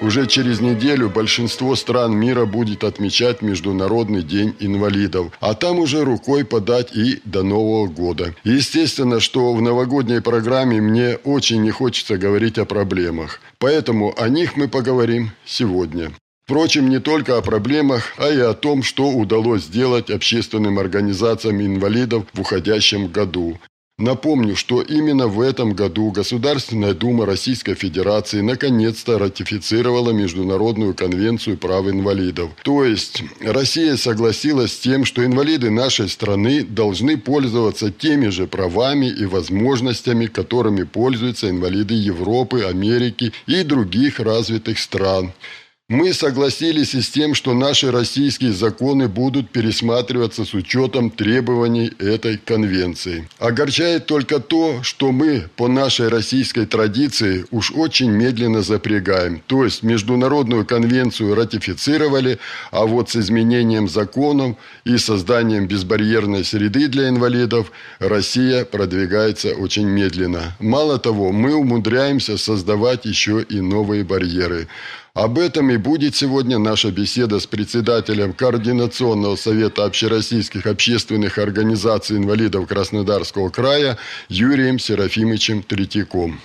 Уже 0.00 0.28
через 0.28 0.60
неделю 0.60 1.10
большинство 1.10 1.74
стран 1.74 2.14
мира 2.14 2.44
будет 2.44 2.84
отмечать 2.84 3.42
Международный 3.42 4.22
день 4.22 4.54
инвалидов, 4.60 5.32
а 5.40 5.54
там 5.54 5.80
уже 5.80 6.04
рукой 6.04 6.44
подать 6.44 6.94
и 6.94 7.20
до 7.24 7.42
Нового 7.42 7.88
года. 7.88 8.32
Естественно, 8.44 9.18
что 9.18 9.52
в 9.52 9.60
новогодней 9.60 10.20
программе 10.20 10.80
мне 10.80 11.16
очень 11.24 11.62
не 11.62 11.72
хочется 11.72 12.16
говорить 12.16 12.58
о 12.58 12.64
проблемах, 12.64 13.40
поэтому 13.58 14.14
о 14.16 14.28
них 14.28 14.56
мы 14.56 14.68
поговорим 14.68 15.32
сегодня. 15.44 16.12
Впрочем, 16.44 16.88
не 16.88 17.00
только 17.00 17.36
о 17.36 17.42
проблемах, 17.42 18.14
а 18.18 18.30
и 18.30 18.38
о 18.38 18.54
том, 18.54 18.82
что 18.82 19.10
удалось 19.10 19.64
сделать 19.64 20.10
общественным 20.10 20.78
организациям 20.78 21.60
инвалидов 21.60 22.24
в 22.32 22.40
уходящем 22.40 23.08
году. 23.08 23.58
Напомню, 23.98 24.54
что 24.54 24.80
именно 24.80 25.26
в 25.26 25.40
этом 25.40 25.72
году 25.72 26.12
Государственная 26.12 26.94
Дума 26.94 27.26
Российской 27.26 27.74
Федерации 27.74 28.42
наконец-то 28.42 29.18
ратифицировала 29.18 30.12
Международную 30.12 30.94
конвенцию 30.94 31.58
прав 31.58 31.88
инвалидов. 31.88 32.52
То 32.62 32.84
есть 32.84 33.24
Россия 33.40 33.96
согласилась 33.96 34.74
с 34.74 34.78
тем, 34.78 35.04
что 35.04 35.24
инвалиды 35.24 35.70
нашей 35.70 36.08
страны 36.08 36.62
должны 36.62 37.16
пользоваться 37.16 37.90
теми 37.90 38.28
же 38.28 38.46
правами 38.46 39.06
и 39.06 39.26
возможностями, 39.26 40.26
которыми 40.26 40.84
пользуются 40.84 41.50
инвалиды 41.50 41.94
Европы, 41.94 42.62
Америки 42.62 43.32
и 43.48 43.64
других 43.64 44.20
развитых 44.20 44.78
стран. 44.78 45.32
Мы 45.90 46.12
согласились 46.12 46.94
и 46.94 47.00
с 47.00 47.08
тем, 47.08 47.34
что 47.34 47.54
наши 47.54 47.90
российские 47.90 48.52
законы 48.52 49.08
будут 49.08 49.48
пересматриваться 49.48 50.44
с 50.44 50.52
учетом 50.52 51.08
требований 51.08 51.90
этой 51.98 52.36
конвенции. 52.36 53.26
Огорчает 53.38 54.04
только 54.04 54.38
то, 54.38 54.82
что 54.82 55.12
мы 55.12 55.48
по 55.56 55.66
нашей 55.66 56.08
российской 56.08 56.66
традиции 56.66 57.46
уж 57.50 57.72
очень 57.72 58.10
медленно 58.10 58.60
запрягаем. 58.60 59.42
То 59.46 59.64
есть 59.64 59.82
международную 59.82 60.66
конвенцию 60.66 61.34
ратифицировали, 61.34 62.38
а 62.70 62.84
вот 62.84 63.08
с 63.08 63.16
изменением 63.16 63.88
законов 63.88 64.58
и 64.84 64.98
созданием 64.98 65.68
безбарьерной 65.68 66.44
среды 66.44 66.88
для 66.88 67.08
инвалидов 67.08 67.72
Россия 67.98 68.66
продвигается 68.66 69.54
очень 69.54 69.86
медленно. 69.86 70.54
Мало 70.60 70.98
того, 70.98 71.32
мы 71.32 71.54
умудряемся 71.54 72.36
создавать 72.36 73.06
еще 73.06 73.40
и 73.40 73.62
новые 73.62 74.04
барьеры. 74.04 74.68
Об 75.18 75.36
этом 75.36 75.68
и 75.72 75.76
будет 75.78 76.14
сегодня 76.14 76.58
наша 76.58 76.92
беседа 76.92 77.40
с 77.40 77.46
председателем 77.48 78.32
Координационного 78.32 79.34
совета 79.34 79.84
общероссийских 79.84 80.64
общественных 80.66 81.38
организаций 81.38 82.16
инвалидов 82.16 82.68
Краснодарского 82.68 83.48
края 83.48 83.98
Юрием 84.28 84.78
Серафимовичем 84.78 85.64
Третьяком. 85.64 86.38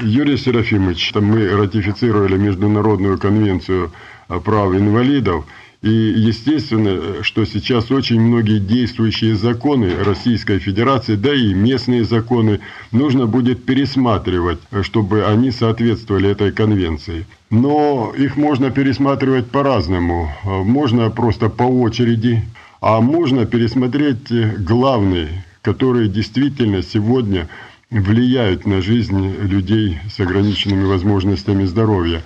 Юрий 0.00 0.36
Серафимович, 0.36 1.12
мы 1.16 1.56
ратифицировали 1.56 2.36
Международную 2.36 3.18
конвенцию 3.18 3.90
о 4.28 4.38
правах 4.38 4.76
инвалидов– 4.76 5.44
и 5.84 6.14
естественно, 6.16 7.22
что 7.22 7.44
сейчас 7.44 7.90
очень 7.90 8.18
многие 8.18 8.58
действующие 8.58 9.34
законы 9.34 9.90
Российской 10.02 10.58
Федерации, 10.58 11.14
да 11.14 11.34
и 11.34 11.52
местные 11.52 12.04
законы, 12.04 12.60
нужно 12.90 13.26
будет 13.26 13.66
пересматривать, 13.66 14.60
чтобы 14.80 15.26
они 15.26 15.50
соответствовали 15.50 16.30
этой 16.30 16.52
конвенции. 16.52 17.26
Но 17.50 18.14
их 18.16 18.38
можно 18.38 18.70
пересматривать 18.70 19.50
по-разному. 19.50 20.32
Можно 20.44 21.10
просто 21.10 21.50
по 21.50 21.64
очереди, 21.64 22.42
а 22.80 23.02
можно 23.02 23.44
пересмотреть 23.44 24.30
главные, 24.64 25.44
которые 25.60 26.08
действительно 26.08 26.82
сегодня 26.82 27.46
влияют 27.90 28.64
на 28.64 28.80
жизнь 28.80 29.34
людей 29.42 29.98
с 30.10 30.18
ограниченными 30.18 30.84
возможностями 30.84 31.64
здоровья. 31.64 32.22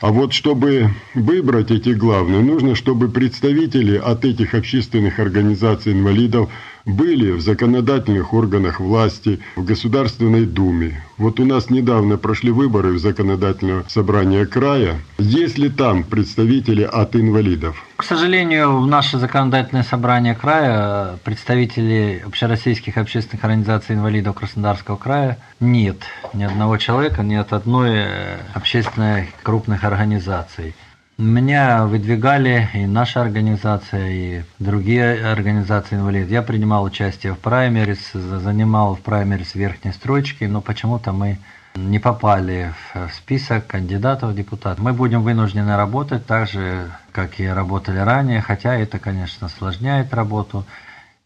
А 0.00 0.12
вот 0.12 0.32
чтобы 0.32 0.90
выбрать 1.14 1.72
эти 1.72 1.90
главные, 1.90 2.40
нужно, 2.40 2.76
чтобы 2.76 3.08
представители 3.08 3.96
от 3.96 4.24
этих 4.24 4.54
общественных 4.54 5.18
организаций 5.18 5.92
инвалидов 5.92 6.50
были 6.88 7.32
в 7.32 7.40
законодательных 7.40 8.32
органах 8.32 8.80
власти, 8.80 9.40
в 9.56 9.64
Государственной 9.64 10.46
Думе. 10.46 11.02
Вот 11.18 11.38
у 11.38 11.44
нас 11.44 11.68
недавно 11.68 12.16
прошли 12.16 12.50
выборы 12.50 12.92
в 12.92 12.98
законодательное 12.98 13.84
собрание 13.88 14.46
края. 14.46 14.96
Есть 15.18 15.58
ли 15.58 15.68
там 15.68 16.02
представители 16.02 16.82
от 16.82 17.14
инвалидов? 17.14 17.84
К 17.96 18.04
сожалению, 18.04 18.80
в 18.80 18.86
наше 18.86 19.18
законодательное 19.18 19.82
собрание 19.82 20.34
края 20.34 21.18
представителей 21.24 22.20
общероссийских 22.20 22.96
общественных 22.96 23.44
организаций 23.44 23.94
инвалидов 23.94 24.36
Краснодарского 24.36 24.96
края 24.96 25.38
нет. 25.60 25.98
Ни 26.32 26.44
одного 26.44 26.78
человека, 26.78 27.22
ни 27.22 27.34
от 27.34 27.52
одной 27.52 27.90
э, 27.96 28.38
общественной 28.54 29.28
крупных 29.42 29.84
организаций. 29.84 30.74
Меня 31.18 31.86
выдвигали 31.86 32.68
и 32.74 32.86
наша 32.86 33.20
организация, 33.20 34.08
и 34.08 34.42
другие 34.60 35.26
организации 35.26 35.96
инвалидов. 35.96 36.30
Я 36.30 36.42
принимал 36.42 36.84
участие 36.84 37.34
в 37.34 37.38
праймерис, 37.40 38.12
занимал 38.12 38.94
в 38.94 39.00
праймерис 39.00 39.56
верхней 39.56 39.90
строчки, 39.90 40.44
но 40.44 40.60
почему-то 40.60 41.10
мы 41.10 41.38
не 41.74 41.98
попали 41.98 42.72
в 42.94 43.10
список 43.14 43.66
кандидатов 43.66 44.30
в 44.30 44.36
депутат. 44.36 44.78
Мы 44.78 44.92
будем 44.92 45.22
вынуждены 45.22 45.76
работать 45.76 46.24
так 46.24 46.48
же, 46.48 46.88
как 47.10 47.40
и 47.40 47.48
работали 47.48 47.98
ранее, 47.98 48.40
хотя 48.40 48.76
это, 48.76 49.00
конечно, 49.00 49.48
осложняет 49.48 50.14
работу. 50.14 50.64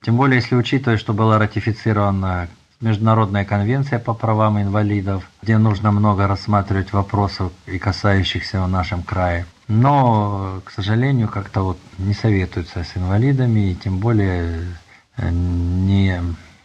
Тем 0.00 0.16
более, 0.16 0.36
если 0.36 0.54
учитывать, 0.54 1.00
что 1.00 1.12
была 1.12 1.38
ратифицирована 1.38 2.48
Международная 2.80 3.44
конвенция 3.44 3.98
по 3.98 4.14
правам 4.14 4.58
инвалидов, 4.58 5.28
где 5.42 5.58
нужно 5.58 5.92
много 5.92 6.26
рассматривать 6.26 6.94
вопросов 6.94 7.52
и 7.66 7.78
касающихся 7.78 8.62
в 8.62 8.68
нашем 8.68 9.02
крае. 9.02 9.44
Но, 9.74 10.60
к 10.66 10.70
сожалению, 10.70 11.28
как-то 11.28 11.62
вот 11.62 11.78
не 11.96 12.12
советуются 12.12 12.84
с 12.84 12.94
инвалидами, 12.94 13.70
и 13.70 13.74
тем 13.74 14.00
более 14.00 14.66
э, 15.16 15.30
не 15.30 16.20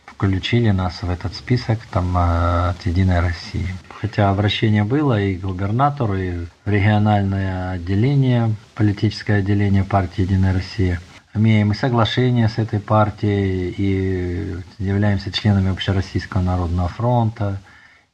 включили 0.05 0.71
нас 0.71 1.01
в 1.03 1.09
этот 1.09 1.33
список 1.33 1.79
там, 1.89 2.17
э, 2.17 2.69
от 2.71 2.85
«Единой 2.85 3.21
России». 3.21 3.73
Хотя 4.01 4.29
обращение 4.29 4.83
было 4.83 5.21
и 5.21 5.37
к 5.37 5.41
губернатору, 5.41 6.17
и 6.17 6.31
в 6.65 6.69
региональное 6.69 7.71
отделение, 7.71 8.53
политическое 8.75 9.35
отделение 9.35 9.85
партии 9.85 10.23
«Единая 10.23 10.53
Россия». 10.53 10.99
Имеем 11.33 11.71
и 11.71 11.75
соглашение 11.75 12.49
с 12.49 12.57
этой 12.57 12.81
партией, 12.81 13.73
и 13.77 14.57
являемся 14.79 15.31
членами 15.31 15.71
Общероссийского 15.71 16.41
народного 16.41 16.89
фронта, 16.89 17.61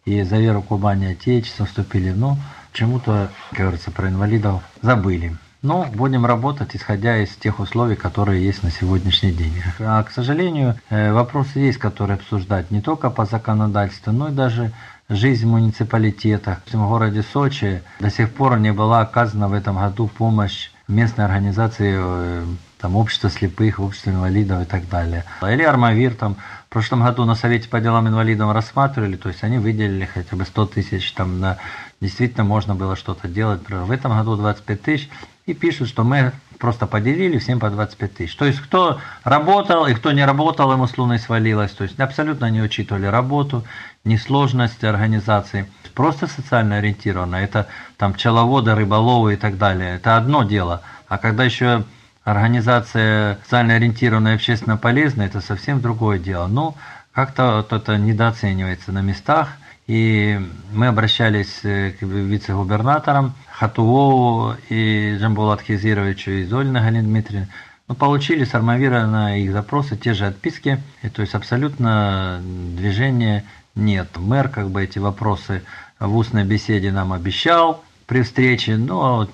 и 0.06 0.22
за 0.22 0.38
веру 0.38 0.62
Кубани 0.62 1.08
Отечества 1.08 1.66
вступили. 1.66 2.12
Ну, 2.12 2.38
почему-то, 2.73 3.29
говорится, 3.51 3.91
про 3.91 4.09
инвалидов 4.09 4.63
забыли. 4.81 5.38
Но 5.61 5.88
будем 5.94 6.25
работать, 6.25 6.75
исходя 6.75 7.19
из 7.19 7.29
тех 7.35 7.59
условий, 7.59 7.95
которые 7.95 8.44
есть 8.44 8.63
на 8.63 8.72
сегодняшний 8.72 9.31
день. 9.31 9.53
А, 9.79 10.03
к 10.03 10.11
сожалению, 10.11 10.75
э, 10.90 11.14
вопросы 11.14 11.59
есть, 11.59 11.78
которые 11.78 12.16
обсуждать 12.16 12.70
не 12.70 12.81
только 12.81 13.09
по 13.09 13.25
законодательству, 13.25 14.11
но 14.11 14.28
и 14.28 14.34
даже 14.34 14.73
жизнь 15.08 15.46
в 15.46 15.52
муниципалитетах. 15.52 16.58
В 16.66 16.90
городе 16.90 17.22
Сочи 17.22 17.81
до 18.02 18.09
сих 18.09 18.34
пор 18.34 18.59
не 18.59 18.73
была 18.73 19.02
оказана 19.02 19.47
в 19.47 19.53
этом 19.53 19.78
году 19.78 20.08
помощь 20.08 20.69
местной 20.90 21.23
организации 21.23 21.96
э, 21.96 22.46
там, 22.84 22.97
общество 22.97 23.29
слепых, 23.29 23.79
общество 23.79 24.09
инвалидов 24.09 24.64
и 24.64 24.66
так 24.66 24.90
далее. 24.90 25.23
Или 25.41 25.64
Армавир 25.64 26.14
там 26.16 26.35
в 26.67 26.69
прошлом 26.73 27.03
году 27.03 27.23
на 27.23 27.35
Совете 27.35 27.69
по 27.69 27.79
делам 27.79 28.09
инвалидов 28.09 28.52
рассматривали, 28.52 29.16
то 29.16 29.29
есть 29.29 29.43
они 29.43 29.58
выделили 29.58 30.09
хотя 30.11 30.35
бы 30.35 30.43
100 30.43 30.66
тысяч, 30.66 31.14
там 31.14 31.40
на, 31.40 31.58
действительно 32.03 32.44
можно 32.44 32.76
было 32.76 32.96
что-то 32.96 33.28
делать. 33.28 33.61
В 33.67 33.90
этом 33.90 34.11
году 34.11 34.35
25 34.35 34.82
тысяч, 34.82 35.09
и 35.46 35.53
пишут, 35.53 35.88
что 35.90 36.03
мы 36.03 36.34
просто 36.59 36.85
поделили 36.85 37.38
всем 37.38 37.59
по 37.59 37.70
25 37.70 38.14
тысяч. 38.14 38.35
То 38.35 38.46
есть 38.46 38.59
кто 38.59 39.00
работал 39.23 39.85
и 39.88 39.94
кто 39.94 40.11
не 40.11 40.26
работал, 40.26 40.72
ему 40.72 40.85
с 40.88 40.97
луной 40.97 41.20
свалилось. 41.20 41.72
То 41.72 41.84
есть 41.84 42.00
абсолютно 42.00 42.50
не 42.50 42.61
учитывали 42.61 43.05
работу, 43.08 43.64
ни 44.03 44.17
сложности 44.17 44.85
организации. 44.85 45.70
Просто 45.94 46.28
социально 46.28 46.78
ориентировано. 46.78 47.38
Это 47.38 47.67
там 47.97 48.14
пчеловоды, 48.14 48.76
рыболовы 48.76 49.34
и 49.34 49.38
так 49.38 49.58
далее. 49.58 49.96
Это 49.96 50.17
одно 50.17 50.44
дело. 50.44 50.82
А 51.08 51.17
когда 51.17 51.44
еще 51.44 51.84
организация 52.23 53.38
социально 53.44 53.76
ориентированная 53.76 54.34
и 54.34 54.35
общественно 54.35 54.78
полезная, 54.78 55.28
это 55.28 55.41
совсем 55.41 55.82
другое 55.82 56.20
дело. 56.20 56.47
Но 56.47 56.76
как-то 57.11 57.58
вот 57.58 57.73
это 57.73 57.97
недооценивается 57.97 58.91
на 58.91 59.02
местах. 59.02 59.50
И 59.88 60.40
мы 60.72 60.88
обращались 60.88 61.59
к 61.62 61.97
вице-губернаторам 62.02 63.34
Хатуову 63.52 64.56
и 64.70 65.18
Джамбулат 65.20 65.62
Хизировичу 65.62 66.32
и 66.32 66.46
Золина 66.46 66.82
Галине 66.82 67.03
Дмитриевне. 67.03 67.50
Ну, 67.90 67.96
получили 67.96 68.46
с 68.46 68.56
Армавира 68.56 69.06
на 69.06 69.38
их 69.38 69.52
запросы 69.52 69.97
те 69.97 70.14
же 70.14 70.26
отписки, 70.26 70.82
и, 71.02 71.09
то 71.09 71.22
есть 71.22 71.35
абсолютно 71.35 72.41
движения 72.41 73.44
нет. 73.76 74.08
Мэр 74.16 74.47
как 74.47 74.70
бы 74.70 74.84
эти 74.84 75.00
вопросы 75.00 75.64
в 76.00 76.16
устной 76.16 76.46
беседе 76.46 76.91
нам 76.91 77.12
обещал 77.12 77.84
при 78.08 78.22
встрече, 78.22 78.78
но 78.78 79.28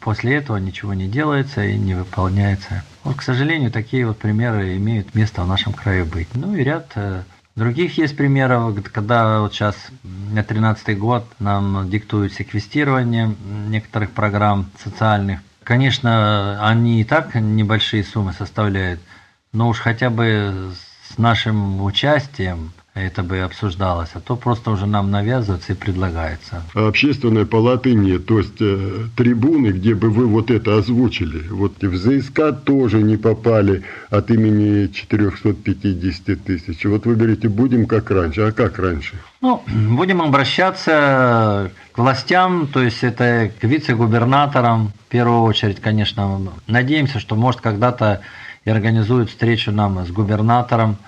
после 0.00 0.36
этого 0.36 0.56
ничего 0.56 0.94
не 0.94 1.06
делается 1.06 1.64
и 1.64 1.78
не 1.78 1.94
выполняется. 1.94 2.84
Вот, 3.04 3.16
к 3.16 3.22
сожалению, 3.22 3.70
такие 3.70 4.06
вот 4.06 4.18
примеры 4.18 4.76
имеют 4.76 5.14
место 5.14 5.42
в 5.42 5.48
нашем 5.48 5.72
крае 5.72 6.04
быть. 6.04 6.28
Ну 6.34 6.54
и 6.54 6.62
ряд 6.62 6.92
э, 6.96 7.22
других 7.56 7.98
есть 7.98 8.16
примеров, 8.16 8.76
когда 8.92 9.40
вот 9.40 9.52
сейчас 9.52 9.76
на 10.02 10.42
13 10.42 10.98
год 10.98 11.26
нам 11.38 11.88
диктуют 11.90 12.32
секвестирование 12.32 13.34
некоторых 13.68 14.10
программ 14.12 14.70
социальных. 14.82 15.40
Конечно, 15.64 16.58
они 16.66 17.00
и 17.00 17.04
так 17.04 17.34
небольшие 17.34 18.04
суммы 18.04 18.32
составляют, 18.32 19.00
но 19.52 19.68
уж 19.68 19.78
хотя 19.78 20.10
бы 20.10 20.72
с 21.08 21.18
нашим 21.18 21.82
участием 21.82 22.72
это 22.94 23.22
бы 23.22 23.40
обсуждалось, 23.40 24.10
а 24.14 24.20
то 24.20 24.36
просто 24.36 24.70
уже 24.70 24.86
нам 24.86 25.10
навязывается 25.10 25.72
и 25.72 25.76
предлагается. 25.76 26.62
А 26.74 26.88
общественной 26.88 27.46
палаты 27.46 27.94
нет, 27.94 28.26
то 28.26 28.38
есть 28.38 28.60
э, 28.60 29.06
трибуны, 29.16 29.68
где 29.68 29.94
бы 29.94 30.10
вы 30.10 30.26
вот 30.26 30.50
это 30.50 30.76
озвучили, 30.76 31.48
вот 31.48 31.82
в 31.82 31.96
ЗСК 31.96 32.52
тоже 32.64 33.02
не 33.02 33.16
попали 33.16 33.82
от 34.10 34.30
имени 34.30 34.88
450 34.88 36.44
тысяч. 36.44 36.84
Вот 36.84 37.06
вы 37.06 37.14
говорите, 37.14 37.48
будем 37.48 37.86
как 37.86 38.10
раньше, 38.10 38.42
а 38.42 38.52
как 38.52 38.78
раньше? 38.78 39.14
Ну, 39.40 39.62
будем 39.96 40.20
обращаться 40.20 41.72
к 41.92 41.98
властям, 41.98 42.66
то 42.66 42.82
есть 42.82 43.02
это 43.02 43.50
к 43.58 43.64
вице-губернаторам, 43.64 44.92
в 45.06 45.10
первую 45.10 45.42
очередь, 45.42 45.80
конечно. 45.80 46.40
Надеемся, 46.66 47.20
что 47.20 47.36
может 47.36 47.62
когда-то 47.62 48.20
и 48.66 48.70
организуют 48.70 49.30
встречу 49.30 49.72
нам 49.72 50.04
с 50.04 50.10
губернатором, 50.10 50.98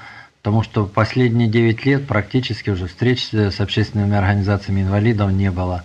потому 0.44 0.62
что 0.62 0.84
последние 0.84 1.48
9 1.48 1.86
лет 1.86 2.06
практически 2.06 2.68
уже 2.68 2.86
встреч 2.86 3.30
с 3.32 3.60
общественными 3.60 4.14
организациями 4.14 4.82
инвалидов 4.82 5.32
не 5.32 5.50
было. 5.50 5.84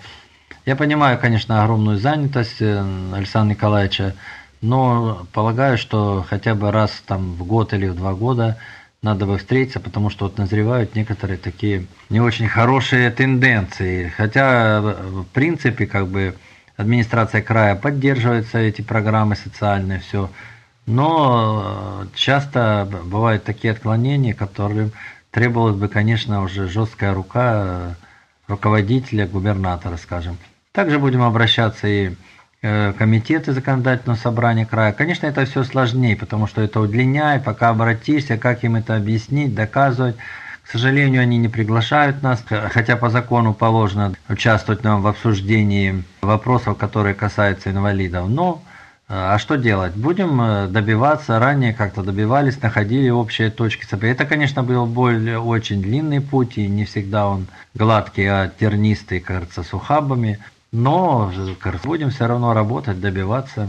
Я 0.66 0.76
понимаю, 0.76 1.18
конечно, 1.18 1.64
огромную 1.64 1.98
занятость 1.98 2.58
э, 2.60 2.86
Александра 3.16 3.56
Николаевича, 3.56 4.16
но 4.62 5.26
полагаю, 5.32 5.78
что 5.78 6.26
хотя 6.30 6.56
бы 6.56 6.72
раз 6.72 6.92
там 7.08 7.36
в 7.36 7.46
год 7.46 7.74
или 7.74 7.88
в 7.88 7.96
два 7.96 8.14
года 8.14 8.58
надо 9.02 9.26
бы 9.26 9.38
встретиться, 9.38 9.80
потому 9.80 10.10
что 10.10 10.26
вот 10.26 10.38
назревают 10.38 10.94
некоторые 10.94 11.38
такие 11.38 11.86
не 12.10 12.20
очень 12.20 12.50
хорошие 12.50 13.12
тенденции. 13.12 14.12
Хотя, 14.18 14.82
в 14.82 15.24
принципе, 15.32 15.86
как 15.86 16.10
бы 16.10 16.36
администрация 16.76 17.42
края 17.42 17.76
поддерживается 17.76 18.58
эти 18.58 18.82
программы 18.82 19.38
социальные, 19.38 20.02
все. 20.02 20.30
Но 20.90 22.02
э, 22.02 22.08
часто 22.16 22.88
бывают 23.04 23.44
такие 23.44 23.74
отклонения, 23.74 24.34
которые 24.34 24.90
требовалась 25.30 25.76
бы, 25.76 25.88
конечно, 25.88 26.42
уже 26.42 26.68
жесткая 26.68 27.14
рука 27.14 27.54
э, 27.54 27.94
руководителя, 28.48 29.28
губернатора, 29.28 29.98
скажем. 29.98 30.40
Также 30.72 30.98
будем 30.98 31.22
обращаться 31.22 31.88
и 31.88 32.16
э, 32.64 32.94
комитеты 32.94 33.54
законодательного 33.54 34.18
собрания 34.18 34.66
края. 34.66 34.92
Конечно, 34.92 35.28
это 35.28 35.46
все 35.46 35.64
сложнее, 35.64 36.16
потому 36.16 36.48
что 36.48 36.60
это 36.62 36.80
удлиняет, 36.80 37.44
пока 37.44 37.70
обратишься, 37.70 38.38
как 38.38 38.64
им 38.64 38.76
это 38.76 38.96
объяснить, 38.96 39.54
доказывать. 39.54 40.16
К 40.64 40.72
сожалению, 40.72 41.22
они 41.22 41.38
не 41.38 41.50
приглашают 41.50 42.24
нас, 42.24 42.44
хотя 42.48 42.98
по 42.98 43.12
закону 43.12 43.54
положено 43.54 44.16
участвовать 44.28 44.84
нам 44.84 45.04
в 45.04 45.08
обсуждении 45.08 46.04
вопросов, 46.22 46.80
которые 46.80 47.14
касаются 47.14 47.70
инвалидов. 47.70 48.28
Но 48.28 48.64
а 49.12 49.40
что 49.40 49.56
делать? 49.56 49.96
Будем 49.96 50.40
э, 50.40 50.68
добиваться, 50.68 51.40
ранее 51.40 51.74
как-то 51.74 52.04
добивались, 52.04 52.62
находили 52.62 53.10
общие 53.10 53.50
точки. 53.50 53.88
Это, 54.06 54.26
конечно, 54.26 54.62
был 54.62 54.86
более 54.86 55.40
очень 55.40 55.82
длинный 55.82 56.22
путь, 56.22 56.60
и 56.60 56.68
не 56.68 56.86
всегда 56.86 57.28
он 57.28 57.48
гладкий, 57.74 58.28
а 58.28 58.52
тернистый, 58.60 59.20
кажется, 59.20 59.64
с 59.64 59.74
ухабами. 59.74 60.38
Но 60.72 61.32
будем 61.84 62.12
все 62.12 62.28
равно 62.28 62.54
работать, 62.54 63.02
добиваться. 63.02 63.68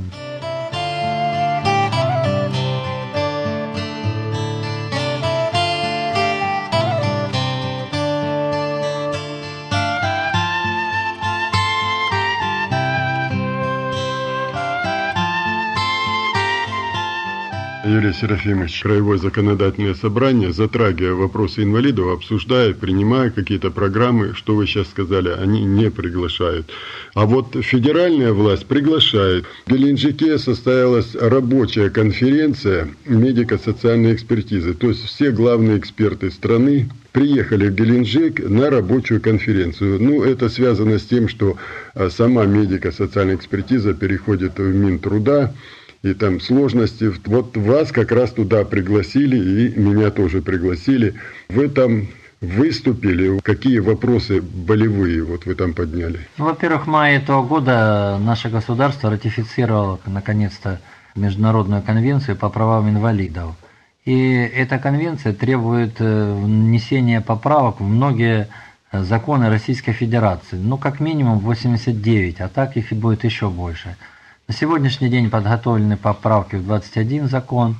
Юрий 18.00 18.14
Серафимович, 18.14 18.81
Краевое 18.81 19.19
законодательное 19.19 19.93
собрание, 19.93 20.55
затрагивая 20.55 21.12
вопросы 21.12 21.64
инвалидов, 21.64 22.14
обсуждая, 22.14 22.73
принимая 22.73 23.29
какие-то 23.29 23.70
программы, 23.70 24.32
что 24.35 24.55
вы 24.55 24.67
сейчас 24.67 24.88
сказали, 24.88 25.29
они 25.29 25.62
не 25.67 25.91
приглашают. 25.91 26.70
А 27.12 27.26
вот 27.26 27.55
федеральная 27.61 28.32
власть 28.32 28.64
приглашает. 28.64 29.44
В 29.67 29.70
Геленджике 29.70 30.38
состоялась 30.38 31.14
рабочая 31.14 31.91
конференция 31.91 32.88
медико-социальной 33.05 34.14
экспертизы. 34.14 34.73
То 34.73 34.88
есть 34.88 35.05
все 35.05 35.31
главные 35.31 35.76
эксперты 35.76 36.31
страны 36.31 36.88
приехали 37.12 37.69
в 37.69 37.75
Геленджик 37.75 38.49
на 38.49 38.70
рабочую 38.70 39.20
конференцию. 39.20 40.02
Ну, 40.02 40.23
это 40.23 40.49
связано 40.49 40.99
с 40.99 41.05
тем, 41.05 41.29
что 41.29 41.58
а, 41.94 42.08
сама 42.08 42.47
медико-социальная 42.47 43.37
экспертиза 43.37 43.93
переходит 43.93 44.58
в 44.58 44.75
Минтруда, 44.75 45.55
и 46.02 46.14
там 46.14 46.41
сложности. 46.41 47.12
Вот 47.26 47.56
вас 47.56 47.93
как 47.93 48.12
раз 48.12 48.31
туда 48.31 48.64
пригласили, 48.64 49.37
и 49.37 49.79
меня 49.79 50.11
тоже 50.11 50.41
пригласили. 50.41 51.14
Вы 51.49 51.69
там 51.69 52.08
выступили, 52.41 53.38
какие 53.41 53.81
вопросы 53.81 54.41
болевые 54.41 55.23
вот 55.23 55.44
вы 55.44 55.55
там 55.55 55.75
подняли? 55.75 56.20
Ну, 56.38 56.47
во-первых, 56.47 56.87
в 56.87 56.88
мае 56.88 57.19
этого 57.19 57.43
года 57.47 58.19
наше 58.20 58.49
государство 58.49 59.11
ратифицировало 59.11 60.00
наконец-то 60.06 60.81
Международную 61.14 61.82
конвенцию 61.82 62.37
по 62.37 62.49
правам 62.49 62.88
инвалидов. 62.88 63.55
И 64.06 64.32
эта 64.32 64.79
конвенция 64.79 65.35
требует 65.35 65.97
э, 65.99 66.35
внесения 66.35 67.21
поправок 67.21 67.80
в 67.80 67.85
многие 67.85 68.49
законы 68.92 69.50
Российской 69.50 69.92
Федерации. 69.92 70.57
Ну, 70.57 70.78
как 70.78 70.99
минимум 71.00 71.38
89, 71.40 72.40
а 72.40 72.49
так 72.49 72.76
их 72.76 72.92
и 72.92 72.95
будет 72.95 73.25
еще 73.25 73.50
больше. 73.50 73.97
На 74.50 74.57
сегодняшний 74.57 75.09
день 75.09 75.30
подготовлены 75.30 75.97
поправки 75.97 76.57
в 76.57 76.64
21 76.64 77.28
закон. 77.28 77.76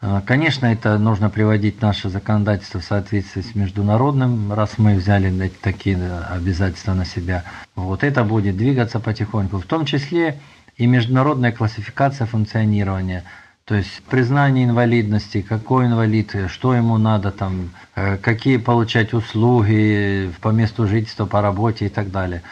Э, 0.00 0.20
конечно, 0.24 0.66
это 0.66 0.98
нужно 0.98 1.30
приводить 1.30 1.82
наше 1.82 2.10
законодательство 2.10 2.78
в 2.78 2.84
соответствии 2.84 3.40
с 3.40 3.56
международным, 3.56 4.52
раз 4.52 4.78
мы 4.78 4.94
взяли 4.94 5.50
такие 5.60 5.98
обязательства 6.30 6.94
на 6.94 7.04
себя. 7.04 7.42
Вот 7.74 8.04
это 8.04 8.22
будет 8.22 8.56
двигаться 8.56 9.00
потихоньку. 9.00 9.58
В 9.58 9.64
том 9.64 9.84
числе 9.84 10.38
и 10.76 10.86
международная 10.86 11.50
классификация 11.50 12.28
функционирования. 12.28 13.24
То 13.64 13.74
есть 13.74 14.00
признание 14.08 14.64
инвалидности, 14.64 15.42
какой 15.42 15.86
инвалид, 15.86 16.36
что 16.46 16.72
ему 16.72 16.98
надо, 16.98 17.32
там, 17.32 17.70
э, 17.96 18.16
какие 18.18 18.58
получать 18.58 19.12
услуги 19.12 20.30
по 20.40 20.50
месту 20.50 20.86
жительства, 20.86 21.26
по 21.26 21.42
работе 21.42 21.86
и 21.86 21.88
так 21.88 22.12
далее. 22.12 22.42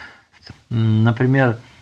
Например, 0.69 1.51
Э, 1.51 1.74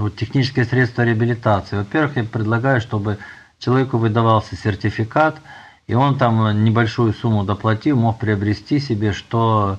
вот, 0.00 0.16
технические 0.16 0.64
средства 0.64 1.02
реабилитации. 1.02 1.76
Во-первых, 1.76 2.16
я 2.16 2.24
предлагаю, 2.24 2.80
чтобы 2.80 3.18
человеку 3.58 3.98
выдавался 3.98 4.56
сертификат, 4.56 5.40
и 5.86 5.94
он 5.94 6.18
там 6.18 6.64
небольшую 6.64 7.12
сумму 7.12 7.44
доплатив, 7.44 7.96
мог 7.96 8.18
приобрести 8.18 8.78
себе, 8.78 9.12
что 9.12 9.78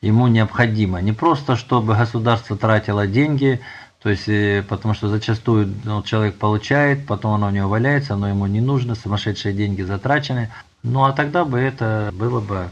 ему 0.00 0.26
необходимо. 0.28 1.00
Не 1.00 1.12
просто, 1.12 1.56
чтобы 1.56 1.94
государство 1.94 2.56
тратило 2.56 3.06
деньги, 3.06 3.60
то 4.02 4.08
есть, 4.08 4.28
э, 4.28 4.64
потому 4.66 4.94
что 4.94 5.08
зачастую 5.08 5.74
ну, 5.84 6.02
человек 6.02 6.36
получает, 6.36 7.06
потом 7.06 7.34
оно 7.34 7.48
у 7.48 7.50
него 7.50 7.68
валяется, 7.68 8.14
оно 8.14 8.28
ему 8.28 8.46
не 8.46 8.60
нужно, 8.60 8.94
сумасшедшие 8.94 9.52
деньги 9.52 9.82
затрачены. 9.82 10.50
Ну 10.82 11.04
а 11.04 11.12
тогда 11.12 11.44
бы 11.44 11.58
это 11.58 12.10
было 12.14 12.40
бы 12.40 12.70